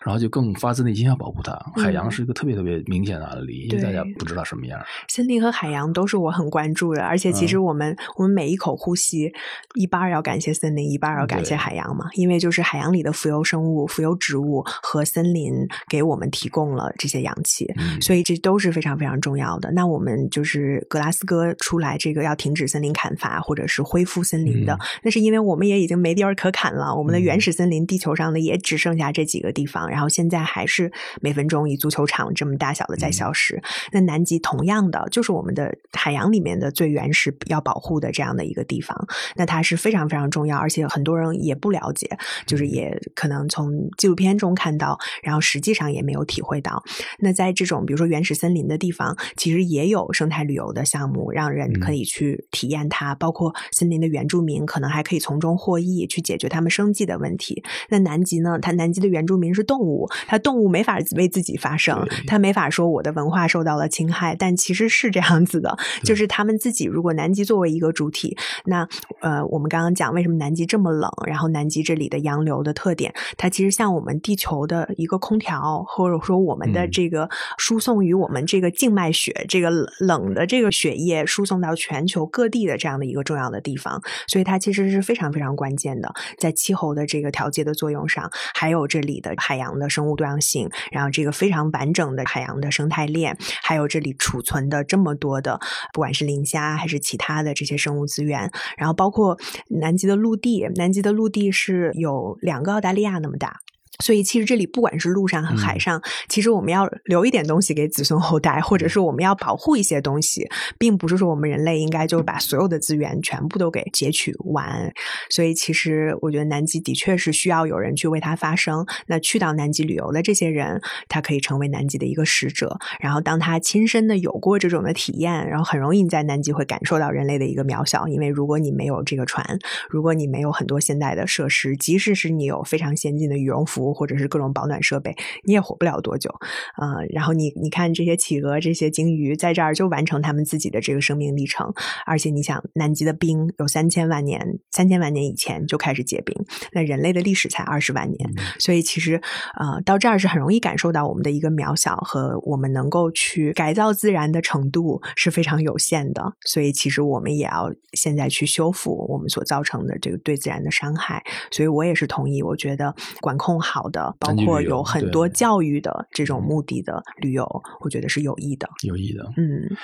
[0.06, 1.52] 然后就更发自内心要保护它。
[1.76, 4.80] 海洋是一个特别特别明显的案例，因为大家不知道什么样。
[5.10, 9.34] 森林和海洋都是我很关注的，而且其实我们我们每一口呼吸，
[9.76, 12.06] 一半要感谢森林，一半要感谢海洋嘛。
[12.14, 15.54] 因为就是海洋里的浮游生物、浮游植物和森林
[15.89, 17.70] 给我们提供了这些氧气，
[18.00, 19.70] 所以这都是非常非常重要的。
[19.72, 25.81] 那我们就是格拉斯哥出来这个要停止森林砍伐或者是恢复森林的，那是因为我们也。
[25.82, 33.62] 已经没地儿可砍了，我们的原始森林，地球上的也只剩下这几个地方，然后现在还是每分钟以足球场这么大小的在消失。
[33.92, 42.10] 那南极同样的，就是我们的海洋里面的最原始要保护的这样的一个地方，那它是非常非常重要，而且很多人也不了解，
[42.46, 46.84] 就是也可能从纪录片中看到，然后实际上也没有体会到。
[47.20, 57.63] 那在这种比如说原始森林的地方，其实也有生态旅游的项目，让人可以去体验它，包括森林的原住民可能还可以从中获益，去解决他们生计的问题。
[57.89, 58.57] 那南极呢？
[58.61, 68.88] 它南极的原住民是动物，它动物没法为自己发声，它没法说我的文化受到了侵害，但其实是这样子的，就是他们自己如果南极作为一个主体，那
[69.22, 79.69] 呃，我们刚刚讲为什么南极这么冷，然后南极这里的洋流的特点，它其实像我们地球的一个空调，或者说我们的这个输送于我们这个静脉血，这个
[79.99, 95.59] 冷的这个血液输送到全球各地的这样的一个重要的地方，所以它其实是非常非常关键的，在气候的这个调节的作用上，还有这里的海洋的生物多样性，然后这个非常完整的海洋的生态链，还有这里储存的这么多的，
[95.93, 99.38] 不管是磷虾还是其他的这些生物资源，然后包括
[99.68, 103.59] 南极的陆地，南极的陆地是有两个澳大利亚那么大。
[104.00, 114.92] 所以，其实这里不管是陆上和海上，其实我们要留一点东西给子孙后代，或者是我们要保护一些东西，并不是说我们人类应该就是把所有的资源全部都给截取完。
[115.30, 118.84] 所以，其实我觉得南极的确是需要有人去为它发声。
[119.06, 122.80] 那去到南极旅游的这些人，他可以成为南极的一个使者。
[123.00, 128.08] 然后，当他亲身的有过这种的体验，然后很容易在南极会感受到人类的一个渺小。
[128.08, 129.46] 因为如果你没有这个船，
[129.89, 133.91] 如果你没有很多现代的设施，即使是你有非常先进的羽绒服。
[133.94, 136.34] 或者是各种保暖设备，你也活不了多久，
[136.82, 141.74] 嗯，然后你你看这些企鹅、这些鲸鱼在这儿就完成他们自己的这个生命历程，
[142.06, 146.36] 而且你想，南极的冰有三千万年，三千万年以前就开始结冰，
[146.72, 148.30] 那人类的历史才二十万年，
[148.60, 149.22] 所以其实
[149.60, 163.70] 呃，到这儿是很容易感受到我们的一个渺小和我们能够去改造自然的程度是非常有限的，所以其实我们也要现在去修复我们所造成的这个对自然的伤害，所以我也是同意，我觉得管控好。
[163.72, 167.45] 好的，包括有很多教育的这种目的的旅游，
[167.80, 168.67] 我觉得是有益的。
[168.86, 169.78] 有益的，嗯。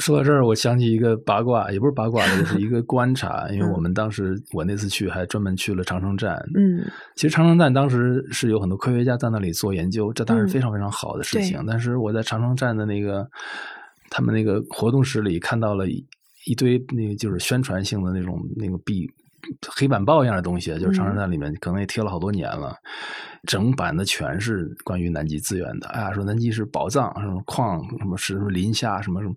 [0.00, 3.48] 说到这儿，我想起一个八卦，也不是八卦，就是一个 观察。
[3.50, 6.34] 因为我们当时我那次去，还专门去了长城站。
[6.56, 6.84] 嗯，
[7.14, 11.64] 其实长城站当时是有很多科学家在那里做研究，这当然非常非常好的事情。
[11.64, 13.24] 但是我在长城站的那个
[14.10, 19.08] 他们那个活动室里看到了一堆那个就是宣传性的那种那个壁。
[19.74, 22.76] 黑板报一样的东西，就是长城站里面可能也贴了好多年了，
[23.46, 25.88] 整版的全是关于南极资源的。
[25.88, 29.34] 哎呀，说南极是宝藏，什么矿，什么是什么磷虾，什么什么。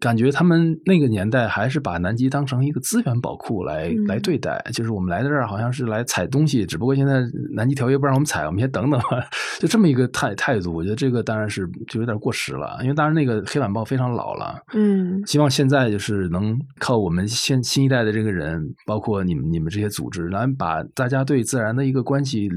[0.00, 7.22] 感觉他们那个年代还是把南极当成一个资源宝库来来对待，就是我们来到这儿好像是来采东西，只不过现在
[7.52, 9.24] 南极条约不让我们采，我们先等等吧，
[9.60, 10.74] 就这么一个态态度。
[10.74, 14.60] 我觉得这个当然是就有点过时了，因为当然那个黑板报非常老了。
[14.74, 22.48] 嗯，希望现在就是能靠我们现新一代的这个人，包括你们你们这些组织，来把大家对自然的一个关系。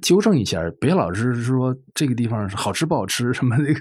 [0.00, 3.80] 纠正一下，别老是说这个地方是好吃不好吃 什么那个，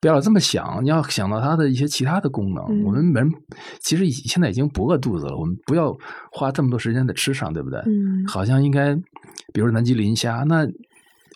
[0.00, 0.82] 不要这么想。
[0.84, 2.64] 你要想到它的一些其他的功能。
[2.84, 3.30] 我们人
[3.80, 5.96] 其实现在已经不饿肚子了，我们不要
[6.30, 7.80] 花这么多时间在吃上，对不对？
[7.86, 8.94] 嗯，好像应该，
[9.52, 10.66] 比如南极磷虾那。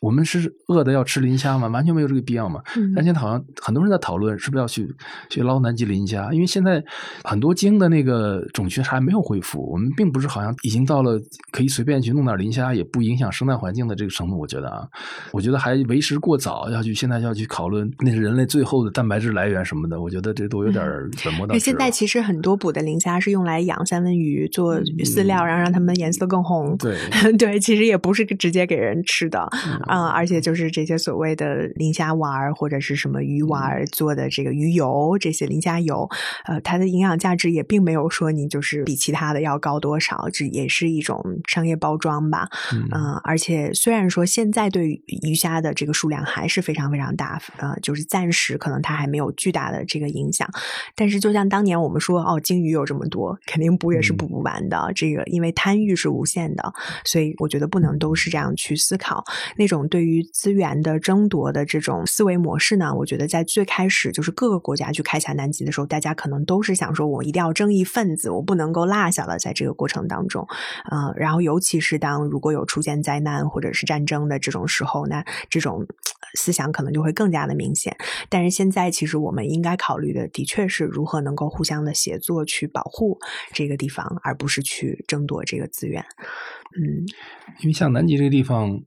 [0.03, 1.68] 我们是饿的要吃磷虾吗？
[1.68, 2.61] 完全没有这个必要嘛。
[2.94, 4.92] 但现在好像很多人在讨论，是不是要去
[5.30, 6.32] 去捞南极磷虾？
[6.32, 6.82] 因为现在
[7.22, 9.62] 很多鲸的那个种群还没有恢复。
[9.70, 11.20] 我们并不是好像已经到了
[11.53, 14.36] 可以随便去弄点磷虾也不影响生态环境的这个程度。
[14.36, 14.84] 我觉得啊，
[15.30, 20.00] 我觉得还为时过早，要去现在要去讨论那是人类最后的蛋白质来源什么的。
[20.03, 20.84] 我觉得这都有点
[21.24, 21.61] 本末倒置。
[21.61, 26.76] 现在其实很多捕的磷虾是用来养三文鱼做饲料，然后让它们颜色更红。
[26.76, 26.98] 对
[27.38, 29.48] 对，其实也不是直接给人吃的。
[29.86, 36.09] 嗯，而且就是这些所谓的磷虾丸儿或者是什么鱼丸儿做的这个鱼油，这些磷虾油，
[36.45, 42.49] 呃，它的营养价值也并没有说你就是比其他的要高多少，这也是一种商业包装吧。
[42.72, 50.49] 嗯，而且虽然说现在对鱼虾的这个数量还是非常非常大，呃，就是暂时可能它还没有巨大的这个影响，
[50.95, 54.90] 但是就像当年我们说，哦，鲸鱼有这么多，肯定捕也是捕不完的。
[54.95, 56.72] 这个因为贪欲是无限的，
[57.05, 59.22] 所以我觉得不能都是这样去思考
[59.57, 59.81] 那种。
[59.88, 70.46] 对于资源的争夺的这种思维模式呢，我觉得在最开始就是各个国家去开采南极的时候，大家可能都是想说，我一定要争一份子，我不能够落下了，在这个过程当中，
[70.90, 75.86] 嗯，然后尤其是当如果有出现灾难或者是战争的这种时候，那这种
[76.34, 77.96] 思想可能就会更加的明显。
[78.28, 83.18] 但是现在，其实我们应该考虑的，的确是如何能够互相的协作去保护
[83.52, 86.04] 这个地方，而不是去争夺这个资源。
[86.74, 87.04] 嗯，
[87.60, 88.80] 因为像南极这个地方，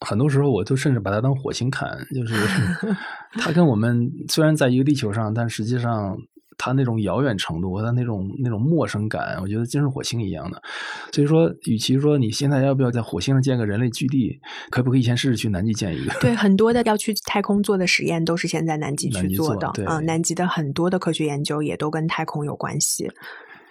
[0.00, 2.34] 很多时候我都甚至把它当火星看，就是
[3.38, 6.16] 它跟我们虽然在一个地球上，但实际上
[6.56, 10.60] 它那种遥远程度和它那种那种陌生感，我觉得真是火星一样的。
[11.12, 14.38] 所以说，与其说你现在要不要在火星上建个人类基地，
[14.70, 16.12] 可不可以先试试去南极建一个？
[16.20, 19.70] 对，很多的要去太空做的实验都是先在南极去做的。
[19.86, 23.10] 嗯，南极的很多的科学研究也都跟太空有关系。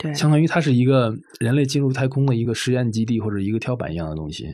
[0.01, 4.47] 对，相当于它是一个人类进入太空的一个实验基地或者一个跳板一样的东西。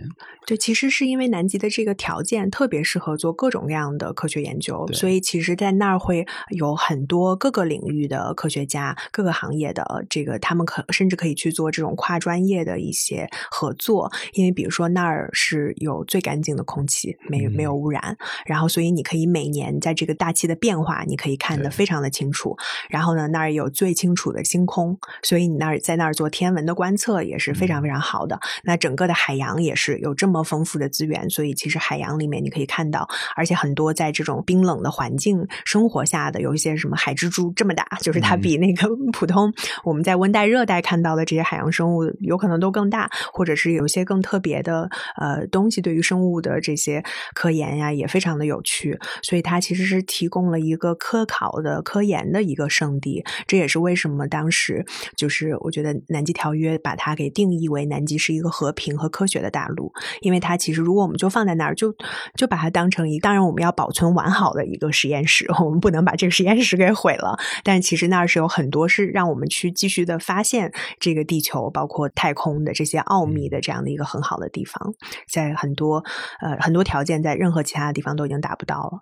[0.47, 14.11] 对，其实是因为南极的这个条件特别适合做各种各样的科学研究，所以其实，在那儿会有很多各个领域的科学家、各个行业的这个，他们可甚至可以去做这种跨专业的一些合作。
[14.33, 18.17] 因为比如说那儿是有最干净的空气，没没有污染，
[18.47, 22.57] 然后所以你可以每年在这个大气的变化，你可以看得非常的清楚。
[22.89, 28.39] 然后呢，那儿有最清楚的星空，所所以你那儿在那儿做天文的观测也是非常非常好的。
[28.63, 33.05] 那整个的海洋也是有这么丰富的资源，所以其实海洋里面你可以看到，
[33.35, 48.97] 而且很多在这种冰冷的环境生活下的，有一些什么海蜘蛛这么大，就是它比那个普通我们在温带、热带看到的这些海洋生物有可能都更大，或者是有一些更特别的呃东西，对于生物的这些科研呀也非常的有趣。
[49.21, 53.21] 所以它其实是提供了一个科考的科研的一个圣地。
[53.45, 54.85] 这也是为什么当时
[55.17, 55.24] 就。
[55.25, 61.91] 就是我觉得南极条约把它给定义为南极是一个和平和科学的大陆，因为它其实如果我们就放在那儿，就
[62.35, 67.39] 就把它当成一，当然我们要保存完好的一个实验室，我们不能把这个实验室给毁了。
[67.63, 74.93] 但其实那儿是有很多是让我们去继续的发现这个地球，包括太空的这些奥秘的这样的一个很好的地方，
[75.27, 76.03] 在很多
[76.39, 78.99] 呃很多条件在任何其他的地方都已经达不到了。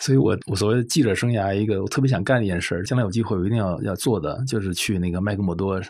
[0.00, 5.41] 所以我我所谓的记者生涯，一个我特别想干的一件事，将来有机会我一定要要做的，就是去那个麦克。
[5.42, 5.80] 那么多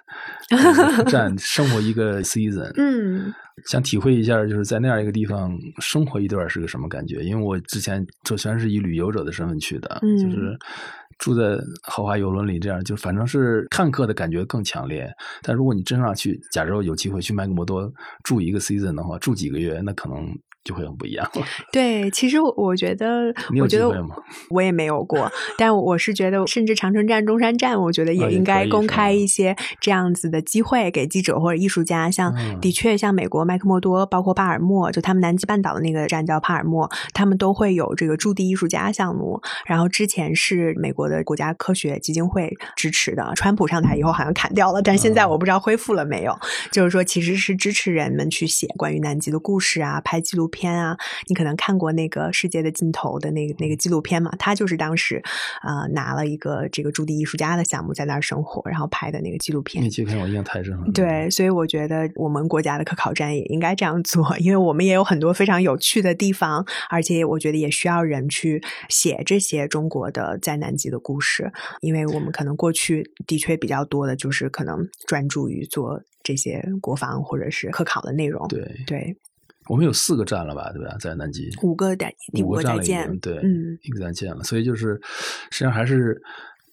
[1.10, 3.32] 站生活一个 season，嗯，
[3.66, 7.22] 想体会一下，就是在那样一个地方生活一段是个什么感觉？
[7.22, 10.58] 因为我之前就全是以旅游者的身份去的，就是
[11.18, 15.12] 住在豪华游轮里，这样就反正是看客的感觉更强烈。
[15.42, 17.92] 但如果你真要去，假如有机会去麦克摩多
[18.24, 20.34] 住一个 season 的话，住几个月，那可能。
[20.64, 21.42] 就会很不一样了。
[21.72, 23.90] 对，其实我我觉得，我觉得
[24.50, 32.10] 我也没有过，但我是觉得，甚至长城站、中山站，我觉得也应该公开一些这样子的机会给记者或者艺术家。
[32.10, 39.40] 像的确，像美国麦克默多，包括巴尔默，就他们南极半岛的那个站叫帕尔默，他们都会有这个驻地艺术家项目。
[39.66, 46.38] 然后之前是美国的国家科学基金会支持的，川普上台以后好像砍掉了，但现在我不知道恢复了没有。
[46.70, 50.51] 就是说，其实是支持人们去写关于南极的故事啊，拍纪录。
[50.52, 50.96] 片啊，
[51.26, 54.30] 你可能看过那个《世界的尽头》的那个那个纪录片嘛？
[54.38, 55.20] 他就是当时
[55.60, 59.82] 啊拿了一个这个驻地艺术家的项目，在那儿生活，然后拍的那个纪录片。
[59.82, 60.84] 那纪录片我印象太深了。
[60.94, 71.50] 对，所以我觉得我们国家的科考站也应该这样做，因为我们也有很多非常有趣的地方，而且我觉得也需要人去写这些中国的在南极的故事，
[71.80, 78.46] 因为我们可能过去的确比较多的就是可能专注于做这些国防或者是科考的内容。
[78.48, 79.16] 对对。
[79.68, 80.96] 我们有四个站了吧，对吧？
[81.00, 85.00] 在南极五个站，五个站建，对，嗯，一个站建了，所以就是
[85.50, 86.20] 实际上还是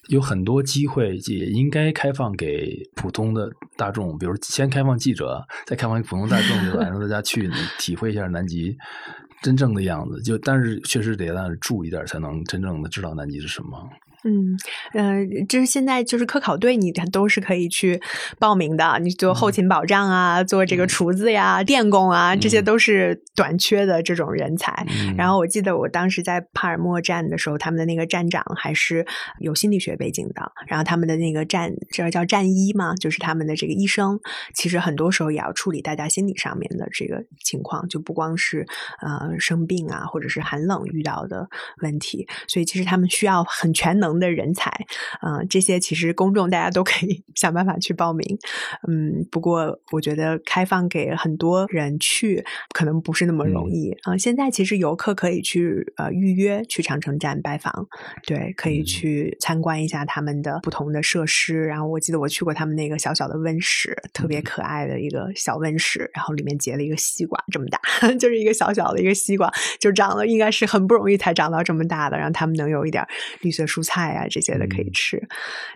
[0.07, 6.83] 有很多机会，也应该开放给普通的大众，比如先开放记者，再开放给普通大众，对吧？
[6.89, 8.75] 让大家去体会一下南极
[9.43, 10.21] 真正的样子。
[10.23, 13.87] 就但是确实得在那儿住一点，才能真正的知道南极是什么。
[14.25, 14.57] 嗯，
[14.93, 18.01] 呃，就是现在就是科考队，你都是可以去
[18.37, 18.99] 报名的。
[19.01, 24.85] 你做后勤保障啊，做这个厨子呀、电工啊，这些都是短缺的这种人才。
[25.17, 29.05] 然后我记得我当时在帕尔默站的时候，他们的那个站长还是
[29.39, 30.51] 有心理学背景的。
[30.67, 34.19] 然后他们的那个站，这叫站医嘛，就是他们的这个医生，
[34.53, 38.67] 其实很多时候也要处理大家心理上面的这个情况，就不光是
[39.01, 41.47] 呃生病啊，或者是寒冷遇到的
[41.81, 42.27] 问题。
[42.49, 44.08] 所以其实他们需要很全能。
[44.09, 44.71] 能的人才，
[45.21, 48.37] 嗯，这些其实公众大家都可以 想办法去报名，
[48.87, 52.43] 嗯，不过我觉得开放给很多人去
[52.73, 54.17] 可能不是那么容易啊。
[54.17, 57.87] 现在其实游客可以去呃预约去长城站拜访，
[58.25, 61.65] 对，可以去参观一下他们的不同的设施。
[61.65, 67.79] 然后我记得我去过他们那个小小的温室，特别可爱的一个小温室，然后里面结了一个西瓜这么大，
[68.17, 73.05] 就是一个小小的一个西瓜，就长了应该是很不容易才长到这么大的，让他们能有一点
[73.41, 75.21] 绿色蔬菜啊这些的可以吃。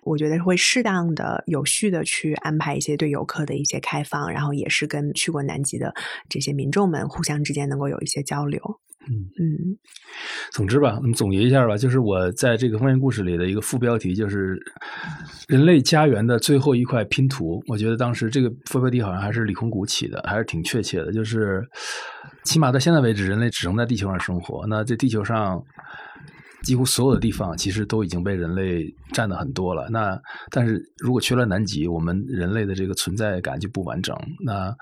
[0.03, 5.93] 我觉得会适当的、有序的去安排一些对游客的一些开放，然后也是跟去过南极的
[6.29, 8.61] 这些民众们互相之间能够有一些交流。
[9.05, 9.77] 嗯嗯，
[10.53, 14.57] 总之吧，我们总结一下吧，就是我在这个封面故事里的一个副标题就是
[15.49, 17.61] “人类家园的最后一块拼图”。
[17.67, 21.11] 我觉得当时这个副标题好像还是李空谷起的，还是挺确切的。
[21.11, 21.61] 就是
[22.45, 24.65] 起码到现在为止，人类只能在地球上生活。
[24.67, 25.61] 那这地球上
[26.63, 29.87] 几乎所有的地方其实都已经被人类占的很多了。
[29.89, 34.15] 那但是如果缺了南极，我们人类的这个存在感就不完整。
[34.43, 34.73] 那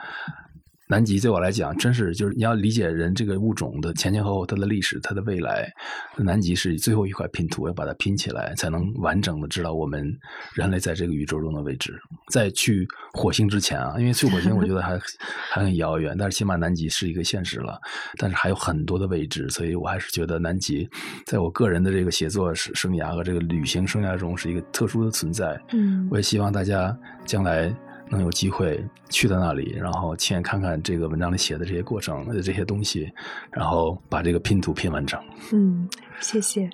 [0.91, 5.71] 南极对我来讲，真是就是你要理解人这个物种的前前后后，它的历史，它的未来。
[6.17, 10.05] 南极是最后一块拼图，要把它拼起来，才能完整的知道我们
[10.53, 11.97] 人类在这个宇宙中的位置。
[12.29, 14.99] 在去火星之前啊，因为去火星我觉得还
[15.49, 17.79] 还很遥远，但是起码南极是一个现实了。
[18.17, 20.85] 但是还有很多的未知，所以我还是觉得南极
[21.25, 25.57] 在我个人的这个写作生生涯和这个旅行生涯中是一个特殊的存在。
[25.71, 26.93] 嗯，我也希望大家
[27.25, 27.73] 将来。
[28.11, 33.11] 能有机会去到那里，然后亲眼看看这个文章里写的这些过程的这些东西，
[33.49, 35.19] 然后把这个拼图拼完整。
[35.53, 35.89] 嗯，
[36.19, 36.69] 谢谢。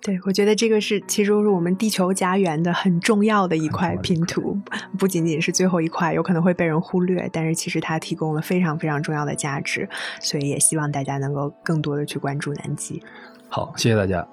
[0.00, 4.56] 对，我觉得这个是其实是我们地球家园的很重要的一块拼图，
[4.96, 9.88] 不仅仅是最后一块，有可能会被人忽略，但是其实它提供了非常非常重要的价值，
[10.20, 13.02] 所以也希望大家能够更多的去关注南极。
[13.48, 14.24] 好，谢谢大家。